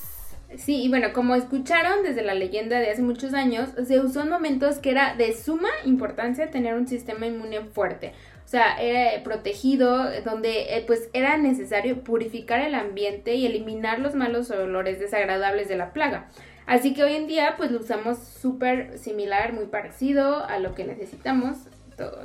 Sí, 0.58 0.82
y 0.82 0.90
bueno, 0.90 1.14
como 1.14 1.34
escucharon 1.34 2.02
desde 2.02 2.20
la 2.20 2.34
leyenda 2.34 2.78
de 2.78 2.90
hace 2.90 3.00
muchos 3.00 3.32
años, 3.32 3.70
se 3.86 3.98
usó 3.98 4.20
en 4.20 4.28
momentos 4.28 4.76
que 4.76 4.90
era 4.90 5.14
de 5.16 5.32
suma 5.32 5.70
importancia 5.86 6.50
tener 6.50 6.74
un 6.74 6.86
sistema 6.86 7.26
inmune 7.26 7.62
fuerte. 7.62 8.12
O 8.44 8.48
sea, 8.48 8.76
era 8.76 9.24
protegido, 9.24 10.10
donde 10.22 10.76
eh, 10.76 10.84
pues 10.86 11.08
era 11.14 11.38
necesario 11.38 12.04
purificar 12.04 12.60
el 12.60 12.74
ambiente 12.74 13.34
y 13.34 13.46
eliminar 13.46 14.00
los 14.00 14.14
malos 14.14 14.50
olores 14.50 15.00
desagradables 15.00 15.66
de 15.66 15.76
la 15.78 15.94
plaga. 15.94 16.28
Así 16.66 16.92
que 16.92 17.04
hoy 17.04 17.14
en 17.14 17.26
día 17.26 17.54
pues 17.56 17.70
lo 17.70 17.80
usamos 17.80 18.18
súper 18.18 18.98
similar, 18.98 19.54
muy 19.54 19.64
parecido 19.64 20.44
a 20.44 20.58
lo 20.58 20.74
que 20.74 20.84
necesitamos. 20.84 21.56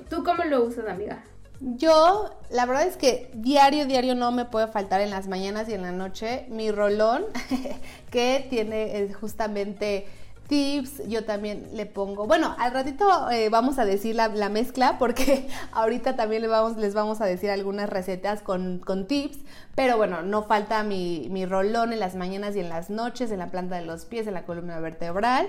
¿Tú 0.09 0.25
cómo 0.25 0.43
lo 0.43 0.65
usas, 0.65 0.89
amiga? 0.89 1.23
Yo, 1.65 2.29
la 2.49 2.65
verdad 2.65 2.85
es 2.85 2.97
que 2.97 3.31
diario, 3.33 3.85
diario 3.85 4.15
no 4.15 4.33
me 4.33 4.43
puede 4.43 4.67
faltar 4.67 4.99
en 4.99 5.09
las 5.09 5.29
mañanas 5.29 5.69
y 5.69 5.73
en 5.73 5.81
la 5.81 5.93
noche 5.93 6.45
mi 6.49 6.71
rolón, 6.71 7.23
que 8.11 8.45
tiene 8.49 8.97
eh, 8.97 9.13
justamente 9.13 10.05
tips, 10.49 11.07
yo 11.07 11.23
también 11.23 11.69
le 11.71 11.85
pongo, 11.85 12.27
bueno, 12.27 12.53
al 12.59 12.73
ratito 12.73 13.31
eh, 13.31 13.47
vamos 13.47 13.79
a 13.79 13.85
decir 13.85 14.13
la, 14.13 14.27
mezcla 14.49 14.97
porque 14.99 15.47
ahorita 15.71 16.17
también 16.17 16.41
les 16.41 16.51
vamos, 16.51 16.75
les 16.75 16.93
vamos 16.93 17.21
a 17.21 17.25
decir 17.25 17.49
algunas 17.49 17.89
recetas 17.89 18.41
con, 18.41 18.81
tips, 19.07 19.37
pero 19.73 19.95
bueno, 19.95 20.21
no 20.21 20.43
falta 20.43 20.83
mi, 20.83 21.29
mi 21.31 21.45
rolón 21.45 21.93
en 21.93 22.01
las 22.01 22.15
mañanas 22.15 22.57
y 22.57 22.59
en 22.59 22.67
las 22.67 22.89
noches, 22.89 23.31
en 23.31 23.39
la 23.39 23.51
planta 23.51 23.77
de 23.77 23.85
los 23.85 24.03
pies, 24.03 24.27
en 24.27 24.33
la 24.33 24.43
columna 24.43 24.81
vertebral. 24.81 25.47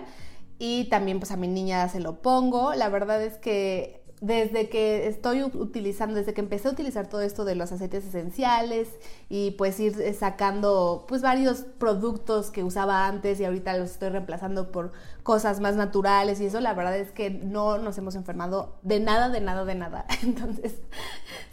Y 0.61 0.85
también 0.85 1.19
pues 1.19 1.33
a 1.33 1.37
mi 1.37 1.49
niña 1.49 1.89
se 1.89 1.99
lo 1.99 2.23
pongo, 2.23 2.73
la 2.75 2.89
verdad 2.89 3.21
es 3.21 3.37
que 3.39 4.04
desde 4.25 4.71
que 4.71 5.07
estoy 5.07 5.43
utilizando, 5.43 6.15
desde 6.15 6.33
que 6.33 6.41
empecé 6.41 6.69
a 6.69 6.71
utilizar 6.71 7.09
todo 7.09 7.21
esto 7.21 7.45
de 7.45 7.55
los 7.55 7.73
aceites 7.73 8.07
esenciales 8.07 8.89
y 9.29 9.51
pues 9.53 9.79
ir 9.81 10.01
eh, 10.01 10.15
sacando 10.15 11.05
pues 11.07 11.21
varios 11.21 11.67
productos 11.79 12.51
que 12.51 12.65
usaba 12.65 13.07
antes 13.07 13.39
y 13.39 13.45
ahorita 13.45 13.77
los 13.77 13.91
estoy 13.91 14.09
reemplazando 14.09 14.73
por 14.73 14.93
cosas 15.23 15.61
más 15.61 15.77
naturales 15.77 16.41
y 16.41 16.47
eso, 16.47 16.61
la 16.61 16.73
verdad 16.73 16.97
es 16.97 17.13
que 17.13 17.29
no 17.29 17.77
nos 17.77 17.99
hemos 17.99 18.15
enfermado 18.15 18.77
de 18.81 18.99
nada, 18.99 19.29
de 19.29 19.43
nada, 19.43 19.67
de 19.67 19.75
nada. 19.75 20.07
Entonces, 20.23 20.77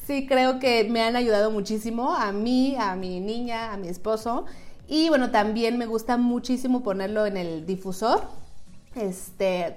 sí 0.08 0.26
creo 0.26 0.60
que 0.60 0.86
me 0.86 1.02
han 1.04 1.18
ayudado 1.18 1.52
muchísimo 1.52 2.16
a 2.16 2.32
mí, 2.32 2.78
a 2.80 2.96
mi 2.96 3.20
niña, 3.20 3.74
a 3.74 3.78
mi 3.78 3.90
esposo. 3.90 4.46
Y 4.88 5.10
bueno, 5.10 5.30
también 5.30 5.78
me 5.78 5.88
gusta 5.88 6.16
muchísimo 6.16 6.84
ponerlo 6.84 7.26
en 7.26 7.36
el 7.36 7.66
difusor 7.66 8.22
este, 8.94 9.68
eh, 9.68 9.76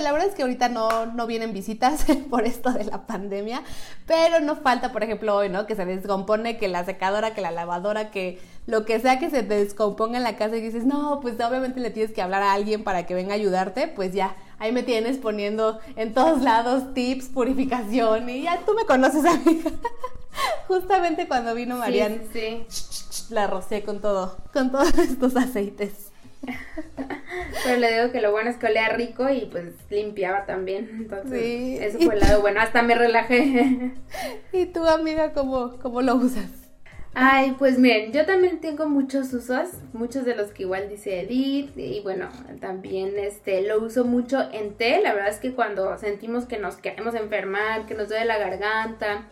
la 0.00 0.12
verdad 0.12 0.28
es 0.28 0.34
que 0.34 0.42
ahorita 0.42 0.70
no, 0.70 1.06
no 1.06 1.26
vienen 1.26 1.52
visitas 1.52 2.06
por 2.30 2.44
esto 2.44 2.72
de 2.72 2.84
la 2.84 3.06
pandemia, 3.06 3.62
pero 4.06 4.40
no 4.40 4.56
falta, 4.56 4.92
por 4.92 5.02
ejemplo, 5.02 5.36
hoy, 5.36 5.50
¿no? 5.50 5.66
Que 5.66 5.76
se 5.76 5.84
descompone, 5.84 6.56
que 6.56 6.68
la 6.68 6.84
secadora, 6.84 7.34
que 7.34 7.42
la 7.42 7.50
lavadora, 7.50 8.10
que 8.10 8.38
lo 8.66 8.86
que 8.86 8.98
sea 8.98 9.18
que 9.18 9.28
se 9.28 9.42
descomponga 9.42 10.16
en 10.16 10.22
la 10.22 10.36
casa 10.36 10.56
y 10.56 10.62
dices, 10.62 10.86
no, 10.86 11.20
pues 11.20 11.34
obviamente 11.34 11.80
le 11.80 11.90
tienes 11.90 12.12
que 12.12 12.22
hablar 12.22 12.42
a 12.42 12.52
alguien 12.52 12.82
para 12.82 13.04
que 13.04 13.14
venga 13.14 13.32
a 13.32 13.36
ayudarte, 13.36 13.88
pues 13.88 14.14
ya, 14.14 14.34
ahí 14.58 14.72
me 14.72 14.82
tienes 14.82 15.18
poniendo 15.18 15.78
en 15.94 16.14
todos 16.14 16.40
lados 16.42 16.94
tips, 16.94 17.26
purificación 17.26 18.28
y 18.30 18.42
ya 18.42 18.62
tú 18.64 18.72
me 18.74 18.86
conoces, 18.86 19.24
amiga. 19.26 19.70
Justamente 20.66 21.28
cuando 21.28 21.54
vino 21.54 21.76
Marian, 21.76 22.22
la 23.30 23.46
rocé 23.46 23.82
con 23.82 24.00
todo, 24.00 24.38
con 24.52 24.70
todos 24.70 24.94
estos 24.98 25.36
aceites. 25.36 26.10
Pero 27.64 27.80
le 27.80 27.92
digo 27.94 28.12
que 28.12 28.20
lo 28.20 28.30
bueno 28.32 28.50
es 28.50 28.56
que 28.56 28.66
olía 28.66 28.88
rico 28.90 29.28
y 29.28 29.46
pues 29.46 29.74
limpiaba 29.90 30.46
también. 30.46 30.88
Entonces, 30.92 31.80
eso 31.80 31.98
fue 32.00 32.14
el 32.14 32.20
lado 32.20 32.40
bueno. 32.40 32.60
Hasta 32.60 32.82
me 32.82 32.94
relajé. 32.94 33.92
¿Y 34.52 34.66
tú, 34.66 34.84
amiga, 34.86 35.32
cómo, 35.32 35.78
cómo 35.80 36.02
lo 36.02 36.14
usas? 36.16 36.66
Ay, 37.18 37.56
pues 37.58 37.78
miren, 37.78 38.12
yo 38.12 38.26
también 38.26 38.60
tengo 38.60 38.86
muchos 38.90 39.32
usos, 39.32 39.70
muchos 39.94 40.26
de 40.26 40.36
los 40.36 40.50
que 40.50 40.64
igual 40.64 40.90
dice 40.90 41.22
Edith, 41.22 41.70
y 41.74 42.00
bueno, 42.00 42.28
también 42.60 43.18
este 43.18 43.62
lo 43.62 43.80
uso 43.82 44.04
mucho 44.04 44.46
en 44.52 44.74
té, 44.74 45.00
la 45.00 45.14
verdad 45.14 45.30
es 45.30 45.38
que 45.38 45.54
cuando 45.54 45.96
sentimos 45.96 46.44
que 46.44 46.58
nos 46.58 46.76
queremos 46.76 47.14
enfermar, 47.14 47.86
que 47.86 47.94
nos 47.94 48.10
duele 48.10 48.26
la 48.26 48.36
garganta, 48.36 49.30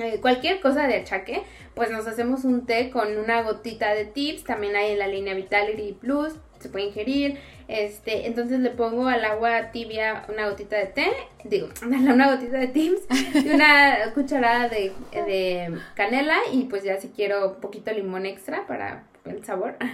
eh, 0.00 0.18
cualquier 0.20 0.60
cosa 0.60 0.86
de 0.86 0.96
achaque, 0.96 1.42
pues 1.74 1.90
nos 1.90 2.06
hacemos 2.06 2.44
un 2.44 2.66
té 2.66 2.90
con 2.90 3.16
una 3.16 3.42
gotita 3.42 3.94
de 3.94 4.04
tips, 4.04 4.44
también 4.44 4.76
hay 4.76 4.92
en 4.92 4.98
la 4.98 5.06
línea 5.06 5.34
Vitality 5.34 5.92
Plus, 5.92 6.34
se 6.58 6.68
puede 6.68 6.86
ingerir. 6.86 7.38
Este, 7.68 8.26
entonces 8.26 8.60
le 8.60 8.70
pongo 8.70 9.08
al 9.08 9.24
agua 9.24 9.70
tibia 9.72 10.24
una 10.28 10.48
gotita 10.48 10.76
de 10.76 10.86
té, 10.86 11.12
digo, 11.44 11.68
una 11.86 12.34
gotita 12.34 12.58
de 12.58 12.68
tips 12.68 13.02
y 13.34 13.50
una 13.50 14.10
cucharada 14.14 14.68
de, 14.68 14.92
de 15.12 15.78
canela 15.94 16.38
y 16.52 16.64
pues 16.64 16.82
ya 16.82 16.98
si 16.98 17.08
quiero 17.08 17.50
un 17.50 17.60
poquito 17.60 17.92
limón 17.92 18.26
extra 18.26 18.66
para 18.66 19.04
el 19.24 19.44
sabor. 19.44 19.76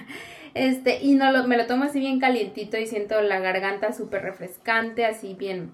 Este, 0.55 1.03
y 1.03 1.15
no 1.15 1.33
lo, 1.33 1.49
me 1.49 1.57
lo 1.57 1.67
tomo 1.67 1.83
así 1.83 1.99
bien 1.99 2.21
calientito 2.21 2.79
y 2.79 2.87
siento 2.87 3.21
la 3.23 3.41
garganta 3.41 3.93
súper 3.93 4.23
refrescante, 4.23 5.05
así 5.05 5.35
bien, 5.35 5.73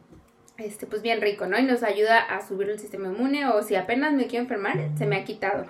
este, 0.61 0.87
pues 0.87 1.03
bien 1.03 1.21
rico, 1.21 1.47
¿no? 1.47 1.59
Y 1.59 1.63
nos 1.63 1.83
ayuda 1.83 2.19
a 2.19 2.47
subir 2.47 2.71
el 2.71 2.79
sistema 2.79 3.09
inmune 3.09 3.47
o 3.47 3.63
si 3.63 3.77
apenas 3.77 4.13
me 4.13 4.27
quiero 4.27 4.45
enfermar, 4.45 4.79
se 4.97 5.07
me 5.07 5.17
ha 5.17 5.25
quitado. 5.25 5.67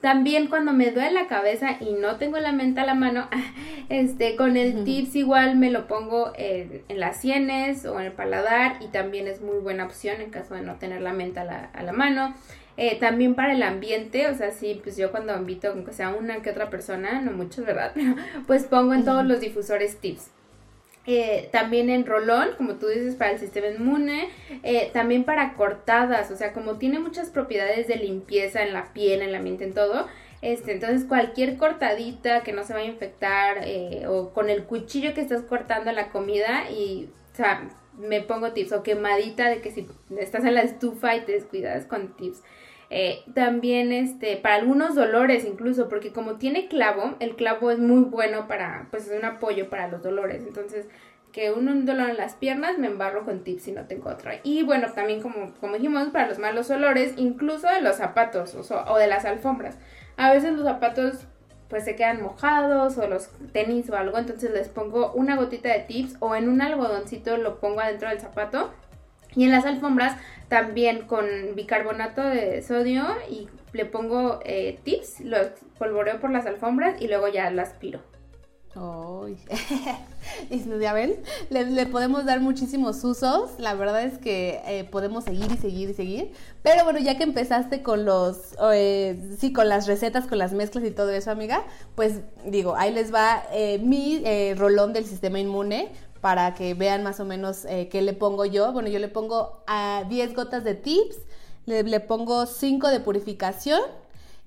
También 0.00 0.46
cuando 0.46 0.72
me 0.72 0.90
duele 0.92 1.12
la 1.12 1.26
cabeza 1.26 1.76
y 1.78 1.92
no 1.92 2.16
tengo 2.16 2.38
la 2.38 2.52
menta 2.52 2.82
a 2.82 2.86
la 2.86 2.94
mano, 2.94 3.28
este, 3.90 4.34
con 4.34 4.56
el 4.56 4.84
tips 4.84 5.14
igual 5.16 5.56
me 5.56 5.70
lo 5.70 5.86
pongo 5.86 6.32
en, 6.36 6.82
las 6.88 7.20
sienes 7.20 7.84
o 7.84 8.00
en 8.00 8.06
el 8.06 8.12
paladar 8.12 8.76
y 8.80 8.88
también 8.88 9.28
es 9.28 9.42
muy 9.42 9.58
buena 9.58 9.84
opción 9.84 10.22
en 10.22 10.30
caso 10.30 10.54
de 10.54 10.62
no 10.62 10.76
tener 10.76 11.02
la 11.02 11.12
menta 11.12 11.42
a 11.42 11.44
la, 11.44 11.64
a 11.74 11.82
la 11.82 11.92
mano. 11.92 12.34
Eh, 12.78 12.98
también 12.98 13.34
para 13.34 13.52
el 13.52 13.62
ambiente, 13.62 14.28
o 14.28 14.34
sea, 14.34 14.52
sí, 14.52 14.80
pues 14.82 14.96
yo 14.96 15.10
cuando 15.10 15.36
invito, 15.36 15.68
aunque 15.68 15.92
sea 15.92 16.08
una 16.10 16.40
que 16.40 16.48
otra 16.48 16.70
persona, 16.70 17.20
no 17.20 17.32
muchos, 17.32 17.66
¿verdad? 17.66 17.92
pues 18.46 18.64
pongo 18.64 18.94
en 18.94 19.04
todos 19.04 19.26
los 19.26 19.40
difusores 19.40 19.98
tips. 19.98 20.30
Eh, 21.12 21.48
también 21.50 21.90
en 21.90 22.06
rolón, 22.06 22.50
como 22.56 22.76
tú 22.76 22.86
dices, 22.86 23.16
para 23.16 23.32
el 23.32 23.40
sistema 23.40 23.66
inmune, 23.66 24.28
eh, 24.62 24.90
también 24.92 25.24
para 25.24 25.54
cortadas, 25.54 26.30
o 26.30 26.36
sea, 26.36 26.52
como 26.52 26.78
tiene 26.78 27.00
muchas 27.00 27.30
propiedades 27.30 27.88
de 27.88 27.96
limpieza 27.96 28.62
en 28.62 28.72
la 28.72 28.92
piel, 28.92 29.20
en 29.20 29.32
la 29.32 29.40
mente, 29.40 29.64
en 29.64 29.74
todo, 29.74 30.06
este, 30.40 30.70
entonces 30.70 31.04
cualquier 31.08 31.56
cortadita 31.56 32.44
que 32.44 32.52
no 32.52 32.62
se 32.62 32.74
vaya 32.74 32.86
a 32.86 32.92
infectar 32.92 33.58
eh, 33.64 34.06
o 34.06 34.32
con 34.32 34.50
el 34.50 34.62
cuchillo 34.62 35.12
que 35.12 35.20
estás 35.20 35.42
cortando 35.42 35.90
la 35.90 36.10
comida 36.10 36.70
y, 36.70 37.08
o 37.32 37.36
sea, 37.36 37.68
me 37.98 38.20
pongo 38.20 38.52
tips 38.52 38.70
o 38.70 38.84
quemadita 38.84 39.50
de 39.50 39.60
que 39.60 39.72
si 39.72 39.88
estás 40.16 40.44
en 40.44 40.54
la 40.54 40.62
estufa 40.62 41.16
y 41.16 41.22
te 41.22 41.32
descuidas 41.32 41.86
con 41.86 42.14
tips. 42.14 42.40
Eh, 42.92 43.22
también 43.34 43.92
este, 43.92 44.36
para 44.36 44.56
algunos 44.56 44.96
dolores 44.96 45.44
incluso, 45.44 45.88
porque 45.88 46.12
como 46.12 46.34
tiene 46.34 46.66
clavo, 46.66 47.14
el 47.20 47.36
clavo 47.36 47.70
es 47.70 47.78
muy 47.78 48.02
bueno 48.02 48.48
para, 48.48 48.88
pues 48.90 49.08
es 49.08 49.16
un 49.16 49.24
apoyo 49.24 49.70
para 49.70 49.88
los 49.88 50.02
dolores. 50.02 50.42
Entonces, 50.44 50.86
que 51.32 51.52
un 51.52 51.86
dolor 51.86 52.10
en 52.10 52.16
las 52.16 52.34
piernas, 52.34 52.78
me 52.78 52.88
embarro 52.88 53.24
con 53.24 53.44
tips 53.44 53.62
si 53.62 53.72
no 53.72 53.86
tengo 53.86 54.10
otra. 54.10 54.40
Y 54.42 54.62
bueno, 54.62 54.88
también 54.92 55.22
como, 55.22 55.52
como 55.60 55.74
dijimos, 55.74 56.08
para 56.08 56.28
los 56.28 56.38
malos 56.38 56.70
olores, 56.70 57.14
incluso 57.16 57.68
de 57.68 57.80
los 57.80 57.96
zapatos 57.96 58.54
o, 58.54 58.98
de 58.98 59.06
las 59.06 59.24
alfombras. 59.24 59.76
A 60.16 60.32
veces 60.32 60.52
los 60.52 60.64
zapatos 60.64 61.26
pues 61.68 61.84
se 61.84 61.94
quedan 61.94 62.20
mojados 62.20 62.98
o 62.98 63.06
los 63.06 63.30
tenis 63.52 63.88
o 63.90 63.96
algo, 63.96 64.18
entonces 64.18 64.50
les 64.50 64.68
pongo 64.68 65.12
una 65.12 65.36
gotita 65.36 65.68
de 65.68 65.78
tips 65.78 66.16
o 66.18 66.34
en 66.34 66.48
un 66.48 66.60
algodoncito 66.60 67.36
lo 67.36 67.60
pongo 67.60 67.80
adentro 67.80 68.08
del 68.08 68.18
zapato. 68.18 68.72
Y 69.34 69.44
en 69.44 69.50
las 69.50 69.64
alfombras 69.64 70.16
también 70.48 71.06
con 71.06 71.26
bicarbonato 71.54 72.22
de 72.22 72.62
sodio 72.62 73.06
y 73.30 73.48
le 73.72 73.84
pongo 73.84 74.40
eh, 74.44 74.80
tips, 74.82 75.20
lo 75.20 75.38
polvoreo 75.78 76.20
por 76.20 76.30
las 76.30 76.46
alfombras 76.46 77.00
y 77.00 77.08
luego 77.08 77.28
ya 77.28 77.50
las 77.50 77.70
aspiro. 77.70 78.00
Y 80.50 80.80
ya 80.80 80.92
ven, 80.92 81.16
le, 81.50 81.86
podemos 81.86 82.24
dar 82.24 82.40
muchísimos 82.40 83.02
usos. 83.04 83.50
La 83.58 83.74
verdad 83.74 84.02
es 84.02 84.18
que 84.18 84.60
eh, 84.66 84.84
podemos 84.84 85.24
seguir 85.24 85.50
y 85.52 85.56
seguir 85.56 85.90
y 85.90 85.94
seguir. 85.94 86.32
Pero 86.62 86.84
bueno, 86.84 86.98
ya 86.98 87.16
que 87.16 87.24
empezaste 87.24 87.82
con 87.82 88.04
los, 88.04 88.54
eh, 88.72 89.20
sí, 89.38 89.52
con 89.52 89.68
las 89.68 89.86
recetas, 89.86 90.26
con 90.26 90.38
las 90.38 90.52
mezclas 90.52 90.84
y 90.84 90.90
todo 90.90 91.10
eso, 91.10 91.30
amiga, 91.30 91.64
pues 91.94 92.20
digo, 92.46 92.76
ahí 92.76 92.92
les 92.92 93.12
va 93.12 93.42
eh, 93.52 93.78
mi 93.78 94.22
rolón 94.54 94.92
del 94.92 95.04
sistema 95.04 95.38
inmune 95.38 95.90
para 96.20 96.54
que 96.54 96.74
vean 96.74 97.02
más 97.02 97.20
o 97.20 97.24
menos 97.24 97.66
qué 97.90 98.02
le 98.02 98.12
pongo 98.12 98.44
yo. 98.44 98.72
Bueno, 98.72 98.88
yo 98.88 98.98
le 98.98 99.08
pongo 99.08 99.62
a 99.66 100.04
10 100.08 100.34
gotas 100.34 100.64
de 100.64 100.74
tips, 100.74 101.16
le, 101.66 101.82
le 101.82 102.00
pongo 102.00 102.46
5 102.46 102.88
de 102.88 103.00
purificación 103.00 103.80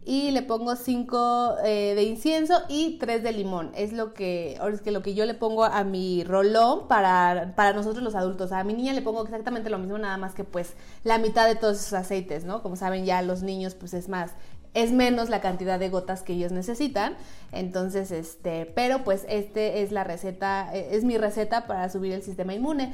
y 0.05 0.31
le 0.31 0.41
pongo 0.41 0.75
5 0.75 1.55
eh, 1.63 1.93
de 1.95 2.03
incienso 2.03 2.61
y 2.67 2.97
3 2.97 3.23
de 3.23 3.31
limón. 3.31 3.71
Es 3.75 3.93
lo 3.93 4.13
que, 4.13 4.59
es 4.71 4.81
que 4.81 4.91
lo 4.91 5.01
que 5.01 5.13
yo 5.13 5.25
le 5.25 5.33
pongo 5.33 5.63
a 5.63 5.83
mi 5.83 6.23
rolón 6.23 6.87
para, 6.87 7.53
para 7.55 7.73
nosotros 7.73 8.03
los 8.03 8.15
adultos. 8.15 8.51
A 8.51 8.63
mi 8.63 8.73
niña 8.73 8.93
le 8.93 9.01
pongo 9.01 9.23
exactamente 9.23 9.69
lo 9.69 9.77
mismo, 9.79 9.97
nada 9.97 10.17
más 10.17 10.33
que 10.33 10.43
pues 10.43 10.73
la 11.03 11.17
mitad 11.17 11.47
de 11.47 11.55
todos 11.55 11.77
esos 11.77 11.93
aceites, 11.93 12.43
¿no? 12.43 12.61
Como 12.61 12.75
saben 12.75 13.05
ya 13.05 13.21
los 13.21 13.43
niños 13.43 13.75
pues 13.75 13.93
es 13.93 14.09
más, 14.09 14.31
es 14.73 14.91
menos 14.91 15.29
la 15.29 15.41
cantidad 15.41 15.79
de 15.79 15.89
gotas 15.89 16.23
que 16.23 16.33
ellos 16.33 16.51
necesitan. 16.51 17.15
Entonces, 17.51 18.11
este, 18.11 18.65
pero 18.65 19.03
pues 19.03 19.25
este 19.29 19.83
es 19.83 19.91
la 19.91 20.03
receta, 20.03 20.73
e, 20.73 20.95
es 20.95 21.03
mi 21.03 21.17
receta 21.17 21.67
para 21.67 21.89
subir 21.89 22.13
el 22.13 22.23
sistema 22.23 22.53
inmune. 22.53 22.93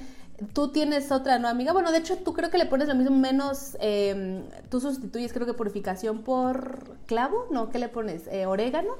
Tú 0.54 0.72
tienes 0.72 1.12
otra, 1.12 1.38
¿no, 1.40 1.48
amiga? 1.48 1.74
Bueno, 1.74 1.92
de 1.92 1.98
hecho, 1.98 2.18
tú 2.18 2.34
creo 2.34 2.50
que 2.50 2.58
le 2.58 2.66
pones 2.66 2.88
lo 2.88 2.96
mismo, 2.96 3.16
menos, 3.16 3.78
eh, 3.82 4.44
tú 4.70 4.80
sustituyes 4.80 5.34
creo 5.34 5.46
que 5.46 5.54
purificación 5.54 6.24
por 6.24 6.98
clavo, 7.06 7.48
¿no? 7.52 7.70
¿Qué 7.70 7.80
le 7.80 7.90
pones? 7.90 8.28
Eh, 8.28 8.46
¿Orégano? 8.46 8.94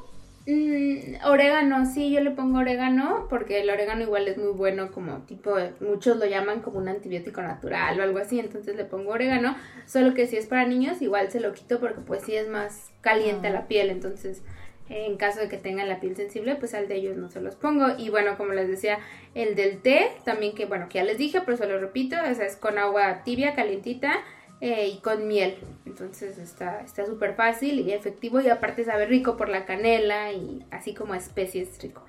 Mm, 0.52 1.24
orégano, 1.26 1.86
sí, 1.86 2.12
yo 2.12 2.22
le 2.22 2.32
pongo 2.32 2.58
orégano 2.58 3.28
porque 3.30 3.60
el 3.62 3.70
orégano 3.70 4.02
igual 4.02 4.28
es 4.28 4.40
muy 4.40 4.52
bueno 4.52 4.92
como 4.92 5.20
tipo, 5.28 5.54
muchos 5.80 6.18
lo 6.18 6.26
llaman 6.26 6.62
como 6.62 6.80
un 6.80 6.88
antibiótico 6.88 7.44
natural 7.44 8.00
o 8.00 8.02
algo 8.02 8.18
así, 8.18 8.40
entonces 8.40 8.76
le 8.76 8.84
pongo 8.84 9.12
orégano, 9.12 9.56
solo 9.86 10.16
que 10.16 10.26
si 10.26 10.38
es 10.38 10.48
para 10.48 10.66
niños 10.66 11.04
igual 11.04 11.30
se 11.30 11.40
lo 11.40 11.54
quito 11.54 11.80
porque 11.80 12.02
pues 12.02 12.24
sí 12.24 12.36
es 12.36 12.48
más 12.48 12.90
caliente 13.02 13.50
ah. 13.50 13.52
la 13.52 13.68
piel, 13.68 13.92
entonces 13.92 14.42
en 14.90 15.18
caso 15.18 15.40
de 15.40 15.50
que 15.50 15.58
tengan 15.58 15.88
la 15.88 16.00
piel 16.00 16.16
sensible, 16.16 16.56
pues 16.56 16.74
al 16.74 16.88
de 16.88 16.96
ellos 16.96 17.16
no 17.16 17.30
se 17.30 17.42
los 17.42 17.56
pongo. 17.56 17.90
Y 18.00 18.10
bueno, 18.10 18.36
como 18.36 18.54
les 18.54 18.68
decía, 18.68 18.98
el 19.36 19.54
del 19.54 19.84
té, 19.84 20.14
también 20.26 20.56
que 20.56 20.66
bueno, 20.66 20.90
que 20.90 20.98
ya 20.98 21.04
les 21.04 21.20
dije, 21.20 21.42
pero 21.46 21.58
se 21.58 21.68
lo 21.68 21.80
repito, 21.80 22.16
esa 22.16 22.44
es 22.44 22.56
con 22.56 22.80
agua 22.80 23.22
tibia, 23.24 23.54
calientita 23.54 24.14
eh, 24.62 24.88
y 24.88 24.98
con 25.00 25.28
miel. 25.28 25.58
Entonces 25.86 26.38
está 26.38 26.86
súper 27.06 27.36
fácil 27.36 27.80
y 27.80 27.94
efectivo 27.94 28.42
y 28.42 28.50
aparte 28.50 28.84
sabe 28.84 29.06
rico 29.06 29.38
por 29.38 29.50
la 29.50 29.66
canela 29.66 30.32
y 30.34 30.66
así 30.72 30.94
como 30.94 31.16
especies 31.16 31.82
rico. 31.82 32.04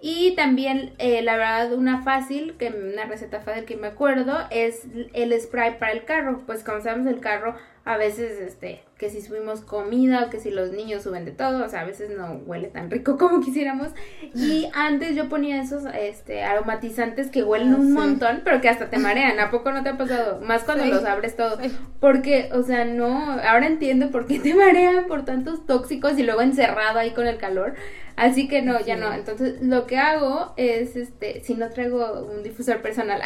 Y 0.00 0.34
también, 0.36 0.92
eh, 0.98 1.22
la 1.22 1.36
verdad, 1.36 1.72
una 1.72 2.02
fácil, 2.02 2.56
que 2.58 2.68
una 2.68 3.06
receta 3.06 3.40
fácil 3.40 3.64
que 3.64 3.76
me 3.76 3.86
acuerdo, 3.86 4.38
es 4.50 4.84
el 5.14 5.38
spray 5.40 5.78
para 5.78 5.92
el 5.92 6.04
carro. 6.04 6.42
Pues 6.46 6.62
como 6.62 6.80
sabemos, 6.80 7.06
el 7.08 7.20
carro 7.20 7.56
a 7.86 7.96
veces, 7.96 8.40
este, 8.40 8.82
que 8.98 9.10
si 9.10 9.20
subimos 9.20 9.60
comida, 9.60 10.28
que 10.28 10.40
si 10.40 10.50
los 10.50 10.72
niños 10.72 11.04
suben 11.04 11.24
de 11.24 11.30
todo, 11.30 11.64
o 11.64 11.68
sea, 11.68 11.82
a 11.82 11.84
veces 11.84 12.10
no 12.10 12.40
huele 12.44 12.66
tan 12.66 12.90
rico 12.90 13.16
como 13.18 13.40
quisiéramos. 13.40 13.90
Y 14.34 14.68
antes 14.74 15.14
yo 15.14 15.28
ponía 15.28 15.62
esos, 15.62 15.84
este, 15.96 16.42
aromatizantes 16.42 17.30
que 17.30 17.44
huelen 17.44 17.74
ah, 17.74 17.76
un 17.76 17.92
montón, 17.92 18.40
pero 18.42 18.60
que 18.60 18.68
hasta 18.68 18.90
te 18.90 18.98
marean. 18.98 19.38
¿A 19.38 19.52
poco 19.52 19.70
no 19.70 19.84
te 19.84 19.90
ha 19.90 19.96
pasado? 19.96 20.40
Más 20.40 20.64
cuando 20.64 20.84
los 20.86 21.04
abres 21.04 21.36
todo. 21.36 21.58
Porque, 22.00 22.50
o 22.52 22.64
sea, 22.64 22.84
no, 22.84 23.30
ahora 23.40 23.68
entiendo 23.68 24.10
por 24.10 24.26
qué 24.26 24.40
te 24.40 24.52
marean 24.56 25.06
por 25.06 25.24
tantos 25.24 25.64
tóxicos 25.64 26.18
y 26.18 26.24
luego 26.24 26.40
encerrado 26.40 26.98
ahí 26.98 27.12
con 27.12 27.28
el 27.28 27.38
calor. 27.38 27.74
Así 28.16 28.48
que 28.48 28.62
no, 28.62 28.80
ya 28.80 28.96
no. 28.96 29.12
Entonces, 29.12 29.60
lo 29.60 29.86
que 29.86 29.98
hago 29.98 30.54
es, 30.56 30.96
este, 30.96 31.42
si 31.44 31.54
no 31.54 31.68
traigo 31.68 32.22
un 32.22 32.42
difusor 32.42 32.80
personal, 32.80 33.20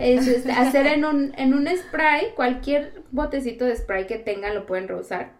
es 0.00 0.26
este, 0.26 0.50
hacer 0.50 0.86
en 0.86 1.04
un, 1.04 1.32
en 1.38 1.54
un 1.54 1.68
spray, 1.68 2.32
cualquier 2.34 3.04
botecito 3.12 3.64
de 3.64 3.76
spray 3.86 4.06
que 4.08 4.18
tengan 4.18 4.54
lo 4.56 4.66
pueden 4.66 4.88
reusar. 4.88 5.32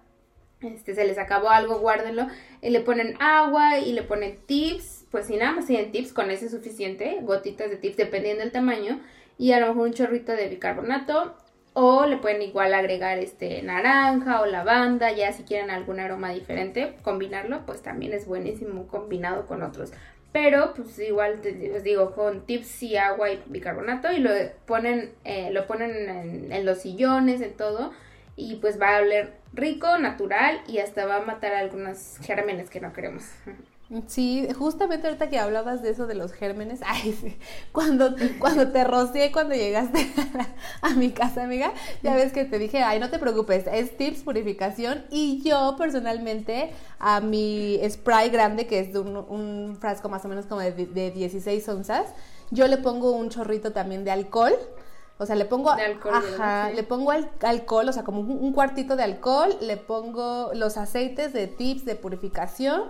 Este, 0.63 0.95
se 0.95 1.05
les 1.05 1.19
acabó 1.19 1.51
algo, 1.51 1.81
guárdenlo. 1.81 2.29
Y 2.63 2.71
le 2.71 2.81
ponen 2.81 3.21
agua 3.21 3.79
y 3.79 3.93
le 3.93 4.03
ponen 4.03 4.39
tips. 4.47 5.07
Pues 5.11 5.27
si 5.27 5.37
nada 5.37 5.53
más 5.53 5.67
tienen 5.67 5.91
tips, 5.91 6.13
con 6.13 6.31
ese 6.31 6.47
es 6.47 6.53
suficiente. 6.53 7.19
Gotitas 7.23 7.71
de 7.71 7.77
tips, 7.77 7.97
dependiendo 7.97 8.43
del 8.43 8.53
tamaño. 8.53 9.01
Y 9.37 9.53
a 9.53 9.61
lo 9.61 9.67
mejor 9.67 9.89
un 9.89 9.95
chorrito 9.95 10.33
de 10.33 10.49
bicarbonato 10.49 11.37
o 11.79 12.07
le 12.07 12.17
pueden 12.17 12.41
igual 12.41 12.73
agregar 12.73 13.19
este 13.19 13.63
naranja 13.63 14.41
o 14.41 14.47
lavanda, 14.47 15.13
ya 15.13 15.31
si 15.33 15.43
quieren 15.43 15.69
algún 15.69 16.01
aroma 16.01 16.33
diferente, 16.33 16.97
combinarlo, 17.03 17.67
pues 17.67 17.83
también 17.83 18.15
es 18.15 18.27
buenísimo 18.27 18.87
combinado 18.87 19.47
con 19.47 19.63
otros. 19.63 19.93
Pero 20.33 20.73
pues 20.75 20.99
igual 20.99 21.41
les 21.43 21.85
digo, 21.85 22.15
con 22.15 22.47
tips 22.47 22.83
y 22.83 22.97
agua 22.97 23.31
y 23.31 23.43
bicarbonato 23.45 24.11
y 24.11 24.21
lo 24.21 24.31
ponen, 24.65 25.13
eh, 25.25 25.51
lo 25.51 25.67
ponen 25.67 25.91
en, 26.09 26.51
en 26.51 26.65
los 26.65 26.79
sillones, 26.79 27.43
en 27.43 27.53
todo, 27.53 27.93
y 28.37 28.57
pues 28.57 28.81
va 28.81 28.97
a 28.97 29.01
oler 29.01 29.35
rico, 29.55 29.99
natural 29.99 30.61
y 30.69 30.79
hasta 30.79 31.07
va 31.07 31.17
a 31.17 31.21
matar 31.23 31.55
algunos 31.55 32.19
gérmenes 32.19 32.71
que 32.71 32.81
no 32.81 32.93
queremos. 32.93 33.25
Sí, 34.09 34.49
justamente 34.59 35.07
ahorita 35.07 35.31
que 35.31 35.39
hablabas 35.39 35.81
de 35.81 35.91
eso 35.91 36.09
de 36.09 36.17
los 36.17 36.33
gérmenes, 36.33 36.81
ay, 36.87 37.13
sí, 37.13 37.39
cuando, 37.71 38.17
cuando 38.41 38.73
te 38.73 38.83
rocié 38.83 39.31
cuando 39.31 39.55
llegaste 39.55 40.11
a 40.83 40.91
mi 40.95 41.13
casa, 41.13 41.45
amiga, 41.45 41.73
ya 42.03 42.17
ves 42.17 42.33
que 42.33 42.45
te 42.45 42.59
dije, 42.59 42.83
ay, 42.83 42.99
no 42.99 43.11
te 43.11 43.21
preocupes, 43.21 43.65
es 43.73 43.97
tips 43.97 44.25
purificación 44.25 45.05
y 45.11 45.41
yo 45.45 45.77
personalmente 45.79 46.73
a 46.99 47.21
mi 47.21 47.81
spray 47.89 48.31
grande, 48.31 48.67
que 48.67 48.81
es 48.81 48.93
de 48.93 48.99
un, 48.99 49.77
frasco 49.81 50.09
más 50.09 50.25
o 50.25 50.29
menos 50.29 50.47
como 50.47 50.63
de, 50.63 50.73
de 50.73 51.11
16 51.13 51.69
onzas, 51.69 52.13
yo 52.51 52.67
le 52.67 52.79
pongo 52.79 53.13
un 53.13 53.29
chorrito 53.29 53.73
también 53.73 54.05
de 54.05 54.11
alcohol, 54.11 54.55
o 55.19 55.27
sea, 55.27 55.37
le 55.37 55.45
pongo, 55.45 55.71
alcohol, 55.71 56.15
ajá, 56.15 56.71
le 56.71 56.83
pongo 56.83 57.13
alcohol, 57.41 57.89
o 57.89 57.93
sea, 57.93 58.05
como 58.05 58.21
un 58.21 58.53
cuartito 58.53 58.97
de 58.97 59.03
alcohol, 59.03 59.57
le 59.61 59.77
pongo 59.77 60.51
los 60.55 60.77
aceites 60.77 61.33
de 61.33 61.47
tips 61.47 61.85
de 61.85 61.95
purificación, 61.95 62.85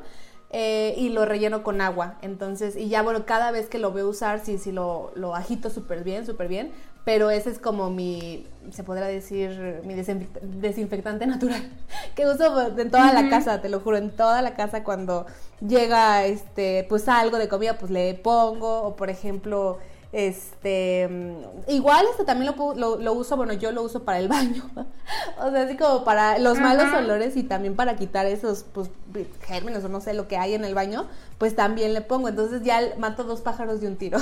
eh, 0.51 0.95
y 0.97 1.09
lo 1.09 1.25
relleno 1.25 1.63
con 1.63 1.81
agua. 1.81 2.19
Entonces, 2.23 2.77
y 2.77 2.89
ya 2.89 3.03
bueno, 3.03 3.27
cada 3.27 3.51
vez 3.51 3.69
que 3.69 3.79
lo 3.79 3.93
veo 3.93 4.09
usar, 4.09 4.41
sí, 4.45 4.59
sí 4.59 4.71
lo, 4.71 5.11
lo 5.15 5.35
agito 5.35 5.71
súper 5.71 6.05
bien, 6.05 6.25
súper 6.25 6.49
bien. 6.49 6.73
Pero 7.05 7.31
ese 7.31 7.51
es 7.51 7.59
como 7.59 7.91
mi, 7.91 8.47
se 8.71 8.83
podrá 8.83 9.07
decir, 9.07 9.83
mi 9.85 9.95
desinfectante 9.95 11.27
natural, 11.27 11.63
que 12.15 12.27
uso 12.27 12.79
en 12.79 12.91
toda 12.91 13.13
la 13.13 13.29
casa, 13.29 13.61
te 13.61 13.69
lo 13.69 13.81
juro, 13.81 13.97
en 13.97 14.11
toda 14.11 14.41
la 14.43 14.55
casa 14.55 14.83
cuando 14.83 15.27
llega, 15.61 16.25
este, 16.25 16.85
pues 16.89 17.09
algo 17.09 17.39
de 17.39 17.49
comida, 17.49 17.79
pues 17.79 17.91
le 17.91 18.15
pongo, 18.15 18.83
o 18.83 18.97
por 18.97 19.11
ejemplo, 19.11 19.79
este, 20.17 21.11
igual 21.69 22.07
este 22.11 22.25
también 22.25 22.55
lo, 22.57 22.97
lo, 22.97 23.13
uso, 23.13 23.37
bueno, 23.37 23.53
yo 23.53 23.71
lo 23.71 23.83
uso 23.83 24.05
para 24.05 24.19
el 24.19 24.29
baño. 24.31 24.63
o 25.39 25.51
sea, 25.51 25.63
así 25.65 25.77
como 25.77 26.05
para 26.05 26.39
los 26.39 26.59
malos 26.59 26.91
olores 26.95 27.37
y 27.37 27.43
también 27.43 27.77
para 27.77 27.97
quitar 27.97 28.25
esos, 28.25 28.65
pues, 28.73 28.89
gérmenes 29.43 29.85
o 29.85 29.91
no 29.91 30.01
sé, 30.01 30.15
lo 30.15 30.27
que 30.27 30.39
hay 30.39 30.55
en 30.55 30.65
el 30.65 30.73
baño, 30.73 31.07
pues 31.37 31.55
también 31.55 31.93
le 31.93 32.01
pongo. 32.01 32.31
Entonces 32.31 32.63
ya 32.63 32.81
mato 32.97 33.25
dos 33.25 33.43
pájaros 33.43 33.83
de 33.83 33.89
un 33.89 33.97
tiro. 33.97 34.17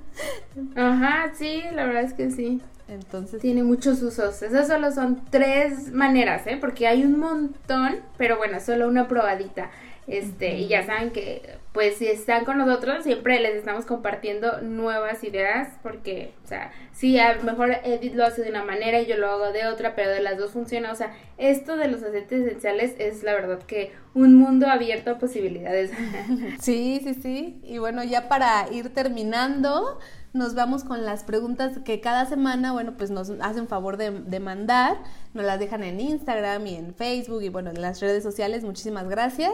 Ajá, 0.74 1.30
sí, 1.34 1.64
la 1.74 1.84
verdad 1.84 2.04
es 2.04 2.14
que 2.14 2.30
sí. 2.30 2.62
Entonces. 2.88 3.42
Tiene 3.42 3.62
muchos 3.62 4.00
usos. 4.00 4.40
Esas 4.40 4.68
solo 4.68 4.90
son 4.90 5.20
tres 5.28 5.92
maneras, 5.92 6.46
¿eh? 6.46 6.56
Porque 6.58 6.86
hay 6.86 7.04
un 7.04 7.18
montón, 7.18 7.96
pero 8.16 8.38
bueno, 8.38 8.58
solo 8.58 8.88
una 8.88 9.06
probadita. 9.06 9.70
Este, 10.06 10.56
y 10.56 10.68
ya 10.68 10.86
saben 10.86 11.10
que, 11.10 11.58
pues, 11.72 11.98
si 11.98 12.08
están 12.08 12.44
con 12.44 12.58
nosotros, 12.58 13.04
siempre 13.04 13.38
les 13.38 13.54
estamos 13.54 13.84
compartiendo 13.84 14.60
nuevas 14.60 15.22
ideas, 15.22 15.68
porque, 15.84 16.34
o 16.44 16.48
sea, 16.48 16.72
sí, 16.92 17.16
a 17.18 17.34
lo 17.34 17.44
mejor 17.44 17.70
Edith 17.84 18.14
lo 18.14 18.24
hace 18.24 18.42
de 18.42 18.50
una 18.50 18.64
manera 18.64 19.00
y 19.00 19.06
yo 19.06 19.16
lo 19.16 19.30
hago 19.30 19.52
de 19.52 19.66
otra, 19.68 19.94
pero 19.94 20.10
de 20.10 20.20
las 20.20 20.36
dos 20.36 20.50
funciona. 20.50 20.90
O 20.90 20.96
sea, 20.96 21.14
esto 21.38 21.76
de 21.76 21.86
los 21.86 22.02
aceites 22.02 22.44
esenciales 22.44 22.94
es 22.98 23.22
la 23.22 23.34
verdad 23.34 23.62
que 23.62 23.92
un 24.14 24.34
mundo 24.34 24.66
abierto 24.66 25.12
a 25.12 25.18
posibilidades. 25.18 25.92
Sí, 26.60 27.00
sí, 27.04 27.14
sí. 27.14 27.60
Y 27.62 27.78
bueno, 27.78 28.02
ya 28.02 28.28
para 28.28 28.66
ir 28.72 28.92
terminando, 28.92 29.98
nos 30.32 30.54
vamos 30.54 30.84
con 30.84 31.04
las 31.04 31.24
preguntas 31.24 31.78
que 31.84 32.00
cada 32.00 32.26
semana, 32.26 32.72
bueno, 32.72 32.96
pues 32.96 33.10
nos 33.10 33.30
hacen 33.40 33.68
favor 33.68 33.96
de, 33.96 34.10
de, 34.10 34.40
mandar, 34.40 34.98
nos 35.34 35.44
las 35.44 35.58
dejan 35.58 35.84
en 35.84 36.00
Instagram 36.00 36.66
y 36.66 36.74
en 36.76 36.94
Facebook 36.94 37.42
y 37.42 37.48
bueno, 37.48 37.70
en 37.70 37.80
las 37.80 38.00
redes 38.00 38.22
sociales, 38.22 38.64
muchísimas 38.64 39.08
gracias. 39.08 39.52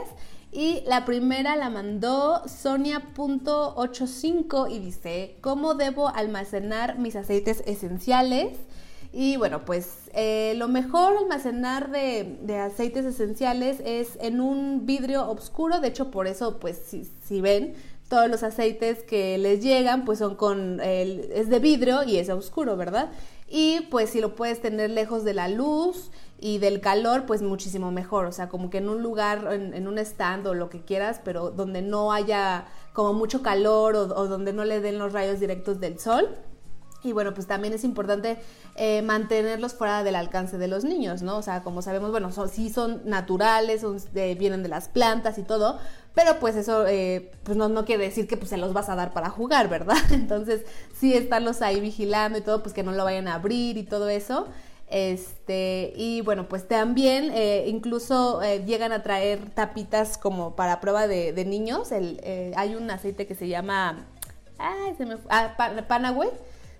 Y 0.53 0.83
la 0.87 1.05
primera 1.05 1.57
la 1.57 1.71
mandó 1.71 2.43
Sonia.85 2.47 4.71
y 4.71 4.79
dice, 4.79 5.39
¿cómo 5.41 5.75
debo 5.75 6.07
almacenar 6.09 6.99
mis 6.99 7.17
aceites 7.17 7.65
esenciales? 7.67 8.57
Y 9.13 9.37
bueno, 9.39 9.65
pues 9.65 10.11
eh, 10.15 10.55
lo 10.57 10.69
mejor 10.69 11.17
almacenar 11.17 11.91
de, 11.91 12.59
aceites 12.59 13.07
esenciales 13.07 13.81
es 13.85 14.19
en 14.21 14.41
un 14.41 14.85
vidrio 14.85 15.31
oscuro, 15.31 15.79
de 15.81 15.89
hecho 15.89 16.11
por 16.11 16.27
eso 16.27 16.59
pues 16.59 16.83
si, 17.25 17.41
ven 17.41 17.75
todos 18.09 18.31
los 18.31 18.42
aceites 18.42 19.03
que 19.03 19.37
les 19.38 19.62
llegan 19.62 20.05
pues 20.05 20.19
son 20.21 20.37
con, 20.37 20.81
el, 20.81 21.31
es 21.35 21.49
de 21.49 21.59
vidrio 21.59 22.03
y 22.05 22.19
es 22.19 22.29
oscuro, 22.29 22.77
¿verdad? 22.77 23.11
Y 23.49 23.83
pues 23.90 24.11
si 24.11 24.21
lo 24.21 24.35
puedes 24.35 24.61
tener 24.61 24.90
lejos 24.90 25.25
de 25.25 25.35
la 25.35 25.49
luz 25.49 26.11
y 26.38 26.59
del 26.59 26.81
calor, 26.81 27.27
pues 27.27 27.42
muchísimo 27.42 27.90
mejor, 27.90 28.27
o 28.27 28.33
sea, 28.33 28.49
como 28.49 28.71
que 28.71 28.79
en 28.79 28.88
un 28.88 29.03
lugar, 29.03 29.53
en, 29.53 29.88
un 29.88 29.99
stand 29.99 30.47
o 30.47 30.55
lo 30.55 30.69
que 30.69 30.83
quieras, 30.83 31.21
pero 31.25 31.51
donde 31.51 31.83
no 31.83 32.12
haya 32.12 32.66
como 32.92 33.12
mucho 33.12 33.42
calor 33.42 33.97
o 33.97 34.27
donde 34.27 34.53
no 34.53 34.64
le 34.64 34.81
den 34.81 34.99
los 34.99 35.12
rayos 35.12 35.40
directos 35.40 35.81
del 35.81 35.99
sol. 35.99 36.29
Y 37.03 37.12
bueno, 37.12 37.35
pues 37.35 37.47
también 37.47 37.73
es 37.73 37.85
importante 37.85 38.37
eh, 38.75 39.01
mantenerlos 39.03 39.75
fuera 39.75 40.03
del 40.03 40.16
alcance 40.16 40.59
de 40.59 40.66
los 40.66 40.83
niños, 40.83 41.23
¿no? 41.23 41.37
O 41.38 41.42
sea, 41.42 41.62
como 41.62 41.81
sabemos, 41.81 42.11
bueno, 42.11 42.33
son, 42.33 42.49
sí 42.49 42.69
son 42.69 43.03
naturales, 43.05 43.83
son, 43.83 43.99
vienen 44.12 44.64
de 44.64 44.69
las 44.69 44.88
plantas 44.88 45.38
y 45.38 45.42
todo, 45.42 45.79
pero 46.16 46.38
pues 46.40 46.57
eso 46.57 46.87
eh, 46.87 47.31
pues 47.42 47.59
no, 47.59 47.68
no, 47.68 47.85
quiere 47.85 48.05
decir 48.05 48.26
que 48.26 48.38
pues, 48.38 48.48
se 48.48 48.57
los 48.57 48.72
vas 48.72 48.88
a 48.88 48.96
dar 48.96 49.12
para 49.12 49.29
jugar, 49.29 49.68
¿verdad? 49.68 49.98
Entonces, 50.11 50.62
sí 50.98 51.12
estarlos 51.12 51.61
ahí 51.61 51.79
vigilando 51.79 52.38
y 52.38 52.40
todo, 52.40 52.62
pues 52.62 52.74
que 52.74 52.83
no 52.83 52.92
lo 52.92 53.05
vayan 53.05 53.29
a 53.29 53.35
abrir 53.35 53.76
y 53.76 53.83
todo 53.83 54.09
eso. 54.09 54.48
Este, 54.88 55.92
y 55.94 56.22
bueno, 56.22 56.48
pues 56.48 56.66
también 56.66 57.31
eh, 57.35 57.66
incluso 57.66 58.40
llegan 58.64 58.92
a 58.92 59.02
traer 59.02 59.50
tapitas 59.50 60.16
como 60.16 60.57
para 60.57 60.81
prueba 60.81 61.07
de, 61.07 61.44
niños. 61.44 61.92
El, 61.92 62.18
hay 62.57 62.76
un 62.76 62.90
aceite 62.90 63.26
que 63.26 63.35
se 63.35 63.48
llama. 63.48 64.07
Ay, 64.57 64.94
se 64.96 65.05
me 65.05 65.18
ah, 65.29 65.55
Panaway 65.87 66.31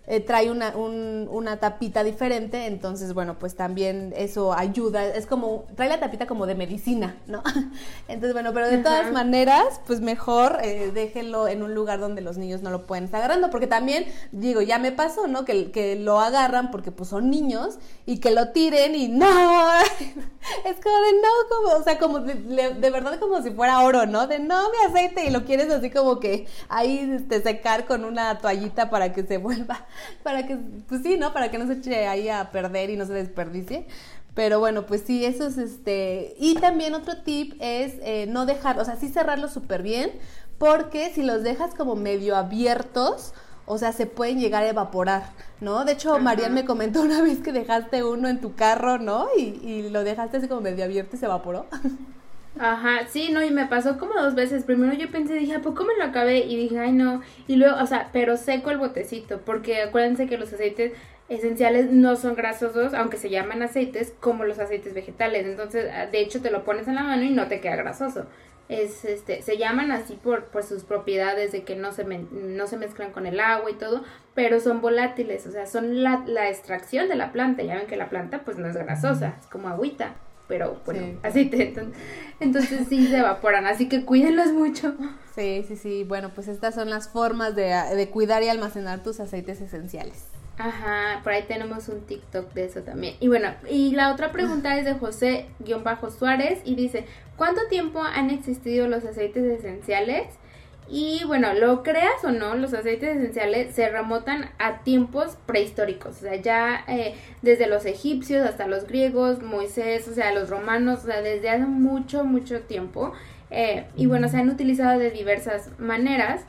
eh, 0.09 0.21
trae 0.21 0.51
una, 0.53 0.77
una 0.77 1.57
tapita 1.57 2.05
diferente, 2.05 2.67
entonces 2.67 3.13
bueno, 3.13 3.39
pues 3.39 3.57
también 3.57 4.15
eso 4.17 4.53
ayuda, 4.53 5.05
es 5.05 5.27
como, 5.27 5.65
trae 5.75 5.89
la 5.89 5.99
tapita 5.99 6.27
como 6.27 6.47
de 6.47 6.55
medicina, 6.55 7.17
¿no? 7.27 7.43
Entonces 8.09 8.33
bueno, 8.33 8.53
pero 8.55 8.69
de 8.69 8.79
todas 8.79 9.13
maneras, 9.13 9.81
pues 9.87 10.01
mejor 10.01 10.59
eh, 10.63 10.93
déjenlo 10.95 11.49
en 11.49 11.65
un 11.65 11.75
lugar 11.75 11.99
donde 11.99 12.21
los 12.23 12.39
niños 12.39 12.63
no 12.63 12.71
lo 12.71 12.87
pueden 12.87 13.05
estar 13.05 13.19
agarrando, 13.21 13.51
porque 13.51 13.67
también, 13.67 14.07
digo, 14.31 14.63
ya 14.63 14.79
me 14.79 14.93
pasó, 14.93 15.27
¿no? 15.27 15.45
Que, 15.45 15.73
que 15.73 15.97
lo 15.97 16.21
agarran 16.21 16.71
porque 16.71 16.93
pues 16.93 17.09
son 17.09 17.29
niños 17.29 17.79
y 18.05 18.21
que 18.21 18.31
lo 18.31 18.51
tiren 18.51 18.95
y 18.95 19.09
no, 19.09 19.27
es 20.65 20.77
como 20.83 21.01
de 21.01 21.13
no, 21.15 21.29
como, 21.51 21.81
o 21.81 21.83
sea, 21.83 21.99
como 21.99 22.21
de, 22.21 22.75
de, 22.75 22.91
verdad 22.91 23.19
como 23.19 23.43
si 23.43 23.51
fuera 23.51 23.81
oro, 23.81 24.07
¿no? 24.07 24.29
De 24.29 24.39
no, 24.39 24.71
mi 24.71 24.77
aceite 24.87 25.27
y 25.27 25.31
lo 25.31 25.45
quieres 25.45 25.69
así 25.71 25.91
como 25.91 26.21
que 26.21 26.47
ahí 26.69 27.11
este, 27.13 27.43
secar 27.43 27.87
con 27.87 28.05
una 28.05 28.39
toallita 28.39 28.89
para 28.89 29.13
que 29.13 29.25
se 29.25 29.39
vuelva 29.39 29.87
para 30.23 30.47
que, 30.47 30.57
pues 30.89 31.03
sí, 31.03 31.17
¿no? 31.19 31.33
Para 31.33 31.51
que 31.51 31.59
no 31.59 31.67
se 31.67 31.75
eche 31.75 32.07
ahí 32.07 32.29
a 32.29 32.51
perder 32.51 32.91
y 32.91 32.97
no 32.97 33.07
se 33.07 33.13
desperdicie. 33.13 33.87
Pero 34.35 34.61
bueno, 34.61 34.85
pues 34.87 35.03
sí, 35.07 35.25
eso 35.25 35.47
es 35.47 35.57
este. 35.57 36.35
Y 36.39 36.57
también 36.57 36.95
otro 36.95 37.23
tip 37.23 37.55
es 37.59 37.95
eh, 38.03 38.27
no 38.29 38.45
dejar, 38.45 38.79
o 38.79 38.85
sea, 38.85 38.97
sí 38.97 39.09
cerrarlos 39.09 39.53
súper 39.53 39.83
bien, 39.83 40.13
porque 40.59 41.11
si 41.15 41.23
los 41.23 41.43
dejas 41.43 41.75
como 41.75 41.97
medio 41.97 42.37
abiertos, 42.37 43.33
o 43.65 43.79
sea, 43.79 43.93
se 43.93 44.07
pueden 44.07 44.39
llegar 44.39 44.63
a 44.63 44.69
evaporar, 44.69 45.33
¿no? 45.61 45.85
De 45.85 45.93
hecho, 45.93 46.19
Marian 46.19 46.55
me 46.55 46.65
comentó 46.65 47.01
una 47.03 47.23
vez 47.23 47.39
que 47.39 47.53
dejaste 47.53 48.05
uno 48.05 48.29
en 48.29 48.41
tu 48.41 48.55
carro, 48.55 48.99
¿no? 48.99 49.27
Y, 49.39 49.43
y 49.65 49.89
lo 49.91 50.05
dejaste 50.05 50.37
así 50.37 50.49
como 50.49 50.61
medio 50.61 50.85
abierto 50.85 51.17
y 51.17 51.19
se 51.19 51.27
evaporó. 51.27 51.67
Ajá, 52.59 53.07
sí, 53.07 53.31
no, 53.33 53.43
y 53.45 53.51
me 53.51 53.67
pasó 53.67 53.99
como 53.99 54.15
dos 54.15 54.35
veces. 54.35 54.65
Primero 54.65 54.95
yo 54.95 55.11
pensé, 55.11 55.35
dije, 55.35 55.57
¿a 55.57 55.61
poco 55.61 55.85
me 55.85 55.97
lo 55.99 56.05
acabé? 56.05 56.39
Y 56.39 56.57
dije, 56.57 56.79
ay, 56.79 56.93
no. 56.93 57.21
Y 57.47 57.57
luego, 57.57 57.77
o 57.83 57.87
sea, 57.87 58.09
pero 58.13 58.37
seco 58.39 58.71
el 58.71 58.79
botecito, 58.79 59.41
porque 59.45 59.83
acuérdense 59.83 60.27
que 60.27 60.39
los 60.39 60.53
aceites 60.53 60.93
esenciales 61.29 61.91
no 61.91 62.17
son 62.17 62.35
grasosos, 62.35 62.95
aunque 62.95 63.19
se 63.19 63.29
llaman 63.31 63.63
aceites, 63.63 64.15
como 64.21 64.45
los 64.45 64.59
aceites 64.59 64.95
vegetales. 64.95 65.45
Entonces, 65.45 65.91
ah, 65.93 66.07
de 66.07 66.21
hecho, 66.21 66.41
te 66.41 66.51
lo 66.51 66.65
pones 66.65 66.89
en 66.89 66.95
la 66.95 67.03
mano 67.03 67.25
y 67.25 67.31
no 67.31 67.47
te 67.47 67.61
queda 67.61 67.77
grasoso. 67.77 68.27
Es, 68.69 69.05
este, 69.05 69.43
se 69.43 69.59
llaman 69.59 69.93
así 69.93 70.15
por, 70.15 70.47
por 70.47 70.63
sus 70.63 70.83
propiedades 70.85 71.53
de 71.53 71.63
que 71.63 71.77
no 71.77 71.93
se, 71.93 72.05
no 72.05 72.67
se 72.67 72.77
mezclan 72.79 73.13
con 73.13 73.27
el 73.27 73.39
agua 73.39 73.71
y 73.71 73.75
todo, 73.75 74.03
pero 74.35 74.61
son 74.61 74.81
volátiles, 74.81 75.47
o 75.47 75.53
sea, 75.53 75.67
son 75.67 76.03
la, 76.03 76.25
la 76.27 76.49
extracción 76.49 77.09
de 77.09 77.17
la 77.17 77.33
planta. 77.33 77.63
Ya 77.63 77.77
ven 77.77 77.87
que 77.87 77.97
la 77.97 78.09
planta 78.09 78.41
pues 78.45 78.57
no 78.57 78.67
es 78.67 78.77
grasosa, 78.77 79.37
es 79.41 79.47
como 79.47 79.69
agüita 79.69 80.17
pero 80.49 80.81
bueno, 80.85 81.19
así 81.23 81.47
te, 81.47 81.75
entonces 82.41 82.87
sí 82.89 83.09
se 83.09 83.19
evaporan, 83.19 83.67
así 83.67 83.89
que 83.89 84.05
cuídenlos 84.05 84.53
mucho. 84.53 84.95
Sí, 85.35 85.65
sí, 85.69 85.77
sí, 85.77 86.05
bueno, 86.05 86.31
pues 86.35 86.49
estas 86.49 86.75
son 86.75 86.89
las 86.91 87.09
formas 87.09 87.55
de, 87.55 87.75
de 87.95 88.09
cuidar 88.09 88.43
y 88.43 88.49
almacenar 88.49 89.03
tus 89.03 89.21
aceites 89.21 89.61
esenciales. 89.61 90.25
Ajá, 90.59 91.21
por 91.23 91.33
ahí 91.33 91.45
tenemos 91.47 91.89
un 91.89 92.01
TikTok 92.01 92.53
de 92.55 92.65
eso 92.65 92.81
también. 92.81 93.17
Y 93.21 93.29
bueno, 93.29 93.51
y 93.69 93.91
la 93.95 94.11
otra 94.13 94.33
pregunta 94.33 94.79
es 94.79 94.87
de 94.87 94.95
José-Suárez 94.95 96.61
y 96.65 96.75
dice, 96.75 97.05
¿cuánto 97.37 97.61
tiempo 97.69 98.01
han 98.03 98.31
existido 98.31 98.89
los 98.89 99.05
aceites 99.05 99.45
esenciales? 99.45 100.29
Y 100.89 101.23
bueno, 101.27 101.53
lo 101.55 101.83
creas 101.83 102.23
o 102.25 102.31
no, 102.31 102.55
los 102.55 102.73
aceites 102.73 103.17
esenciales 103.17 103.75
se 103.75 103.89
remontan 103.89 104.51
a 104.59 104.85
tiempos 104.85 105.37
prehistóricos, 105.45 106.19
o 106.19 106.21
sea, 106.21 106.37
ya 106.37 106.85
eh, 106.87 107.17
desde 107.43 107.67
los 107.67 107.87
egipcios 107.87 108.47
hasta 108.47 108.69
los 108.69 108.87
griegos, 108.87 109.43
Moisés, 109.43 110.07
o 110.07 110.15
sea, 110.15 110.33
los 110.33 110.49
romanos, 110.49 111.01
o 111.03 111.07
sea, 111.07 111.23
desde 111.23 111.51
hace 111.51 111.65
mucho, 111.65 112.25
mucho 112.25 112.61
tiempo. 112.61 113.13
Eh, 113.51 113.87
y 113.97 114.07
bueno, 114.07 114.29
se 114.29 114.39
han 114.39 114.49
utilizado 114.49 114.99
de 114.99 115.11
diversas 115.11 115.71
maneras 115.79 116.43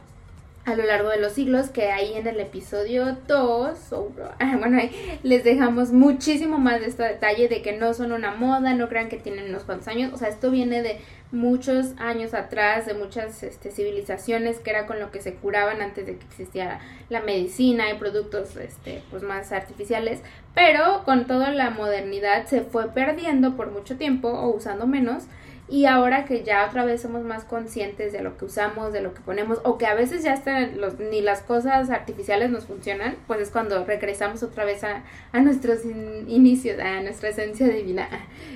a 0.67 0.75
lo 0.75 0.83
largo 0.83 1.09
de 1.09 1.17
los 1.17 1.31
siglos, 1.31 1.69
que 1.69 1.91
ahí 1.91 2.15
en 2.15 2.27
el 2.27 2.41
episodio 2.41 3.17
2, 3.25 3.77
bueno, 4.59 4.77
ahí 4.77 5.19
les 5.23 5.45
dejamos 5.45 5.93
muchísimo 5.93 6.57
más 6.57 6.81
de 6.81 6.87
este 6.87 7.03
detalle 7.03 7.47
de 7.47 7.61
que 7.61 7.77
no 7.77 7.93
son 7.93 8.11
una 8.11 8.35
moda, 8.35 8.73
no 8.73 8.89
crean 8.89 9.07
que 9.07 9.15
tienen 9.15 9.49
unos 9.49 9.63
cuantos 9.63 9.87
años, 9.87 10.13
o 10.13 10.17
sea, 10.17 10.27
esto 10.27 10.51
viene 10.51 10.81
de 10.81 10.99
muchos 11.31 11.93
años 11.97 12.33
atrás, 12.33 12.85
de 12.85 12.93
muchas 12.93 13.43
este, 13.43 13.71
civilizaciones 13.71 14.59
que 14.59 14.69
era 14.69 14.85
con 14.85 14.99
lo 14.99 15.11
que 15.11 15.21
se 15.21 15.35
curaban 15.35 15.81
antes 15.81 16.05
de 16.05 16.17
que 16.17 16.25
existiera 16.25 16.79
la 17.09 17.21
medicina 17.21 17.91
y 17.91 17.97
productos 17.97 18.55
este, 18.55 19.03
pues 19.09 19.23
más 19.23 19.51
artificiales, 19.51 20.21
pero 20.55 21.03
con 21.03 21.27
toda 21.27 21.51
la 21.51 21.69
modernidad 21.69 22.45
se 22.47 22.61
fue 22.61 22.89
perdiendo 22.91 23.55
por 23.57 23.71
mucho 23.71 23.97
tiempo 23.97 24.29
o 24.29 24.55
usando 24.55 24.87
menos 24.87 25.23
y 25.69 25.85
ahora 25.85 26.25
que 26.25 26.43
ya 26.43 26.65
otra 26.65 26.85
vez 26.85 27.01
somos 27.01 27.23
más 27.23 27.43
conscientes 27.43 28.13
de 28.13 28.21
lo 28.21 28.37
que 28.37 28.45
usamos, 28.45 28.93
de 28.93 29.01
lo 29.01 29.13
que 29.13 29.21
ponemos, 29.21 29.59
o 29.63 29.77
que 29.77 29.85
a 29.85 29.95
veces 29.95 30.23
ya 30.23 30.33
hasta 30.33 30.61
los, 30.67 30.97
ni 30.99 31.21
las 31.21 31.41
cosas 31.41 31.89
artificiales 31.89 32.49
nos 32.49 32.65
funcionan, 32.65 33.17
pues 33.27 33.41
es 33.41 33.51
cuando 33.51 33.83
regresamos 33.83 34.43
otra 34.43 34.63
vez 34.63 34.83
a, 34.83 35.03
a 35.33 35.41
nuestros 35.41 35.83
inicios, 35.85 36.79
a 36.79 37.01
nuestra 37.01 37.29
esencia 37.29 37.67
divina. 37.67 38.07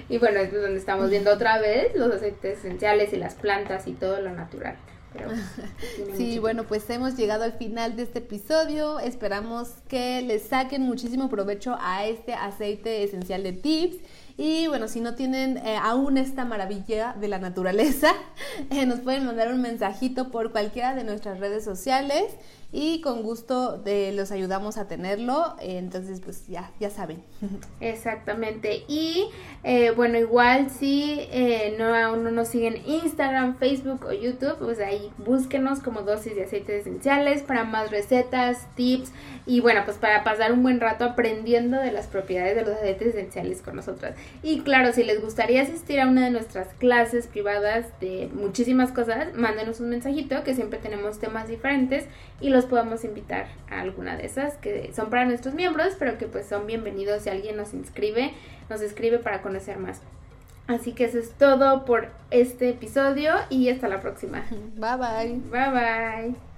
Y 0.07 0.19
bueno, 0.19 0.39
es 0.39 0.53
donde 0.53 0.77
estamos 0.77 1.09
viendo 1.09 1.31
otra 1.31 1.59
vez 1.59 1.95
los 1.95 2.13
aceites 2.13 2.59
esenciales 2.59 3.11
y 3.11 3.17
las 3.17 3.35
plantas 3.35 3.87
y 3.87 3.93
todo 3.93 4.21
lo 4.21 4.31
natural. 4.31 4.77
sí, 6.15 6.39
bueno, 6.39 6.63
pues 6.63 6.89
hemos 6.89 7.17
llegado 7.17 7.43
al 7.43 7.53
final 7.53 7.95
de 7.95 8.03
este 8.03 8.19
episodio. 8.19 8.99
Esperamos 8.99 9.69
que 9.87 10.21
les 10.21 10.43
saquen 10.43 10.83
muchísimo 10.83 11.29
provecho 11.29 11.77
a 11.79 12.05
este 12.05 12.33
aceite 12.33 13.03
esencial 13.03 13.43
de 13.43 13.53
tips. 13.53 13.97
Y 14.43 14.65
bueno, 14.65 14.87
si 14.87 15.01
no 15.01 15.13
tienen 15.13 15.57
eh, 15.57 15.77
aún 15.79 16.17
esta 16.17 16.45
maravilla 16.45 17.13
de 17.13 17.27
la 17.27 17.37
naturaleza, 17.37 18.11
eh, 18.71 18.87
nos 18.87 18.99
pueden 19.01 19.23
mandar 19.23 19.53
un 19.53 19.61
mensajito 19.61 20.31
por 20.31 20.51
cualquiera 20.51 20.95
de 20.95 21.03
nuestras 21.03 21.39
redes 21.39 21.63
sociales 21.63 22.23
y 22.73 23.01
con 23.01 23.21
gusto 23.21 23.81
eh, 23.85 24.13
los 24.15 24.31
ayudamos 24.31 24.77
a 24.77 24.87
tenerlo. 24.87 25.55
entonces, 25.61 26.21
pues 26.21 26.47
ya, 26.47 26.71
ya 26.79 26.89
saben. 26.89 27.21
Exactamente. 27.81 28.83
Y 28.87 29.27
eh, 29.63 29.91
bueno, 29.91 30.17
igual 30.17 30.69
si 30.69 31.27
eh, 31.31 31.75
no 31.77 31.93
aún 31.93 32.23
no 32.23 32.31
nos 32.31 32.47
siguen 32.47 32.81
Instagram, 32.85 33.57
Facebook 33.57 34.05
o 34.05 34.13
YouTube, 34.13 34.57
pues 34.59 34.79
ahí 34.79 35.11
búsquenos 35.17 35.79
como 35.79 36.01
dosis 36.03 36.35
de 36.35 36.43
aceites 36.43 36.81
esenciales 36.81 37.43
para 37.43 37.65
más 37.65 37.91
recetas, 37.91 38.67
tips 38.75 39.11
y 39.45 39.59
bueno, 39.59 39.81
pues 39.85 39.97
para 39.97 40.23
pasar 40.23 40.53
un 40.53 40.63
buen 40.63 40.79
rato 40.79 41.03
aprendiendo 41.03 41.77
de 41.77 41.91
las 41.91 42.07
propiedades 42.07 42.55
de 42.55 42.61
los 42.63 42.75
aceites 42.75 43.09
esenciales 43.09 43.61
con 43.61 43.75
nosotras. 43.75 44.15
Y 44.43 44.61
claro, 44.61 44.93
si 44.93 45.03
les 45.03 45.21
gustaría 45.21 45.61
asistir 45.61 45.99
a 45.99 46.07
una 46.07 46.23
de 46.23 46.31
nuestras 46.31 46.69
clases 46.75 47.27
privadas 47.27 47.87
de 47.99 48.29
muchísimas 48.33 48.91
cosas, 48.91 49.33
mándenos 49.35 49.79
un 49.79 49.89
mensajito 49.89 50.43
que 50.43 50.55
siempre 50.55 50.79
tenemos 50.79 51.19
temas 51.19 51.47
diferentes 51.47 52.05
y 52.41 52.49
los 52.49 52.65
podemos 52.65 53.03
invitar 53.03 53.47
a 53.69 53.81
alguna 53.81 54.17
de 54.17 54.25
esas 54.25 54.57
que 54.57 54.91
son 54.93 55.09
para 55.09 55.25
nuestros 55.25 55.53
miembros, 55.53 55.95
pero 55.97 56.17
que 56.17 56.25
pues 56.25 56.47
son 56.47 56.67
bienvenidos 56.67 57.23
si 57.23 57.29
alguien 57.29 57.55
nos 57.55 57.73
inscribe, 57.73 58.33
nos 58.69 58.81
escribe 58.81 59.19
para 59.19 59.41
conocer 59.41 59.77
más. 59.77 60.01
Así 60.67 60.93
que 60.93 61.05
eso 61.05 61.19
es 61.19 61.31
todo 61.31 61.85
por 61.85 62.09
este 62.29 62.69
episodio 62.69 63.33
y 63.49 63.69
hasta 63.69 63.87
la 63.87 63.99
próxima. 64.01 64.45
Bye 64.75 64.97
bye. 64.97 65.39
Bye 65.51 65.71
bye. 65.71 66.50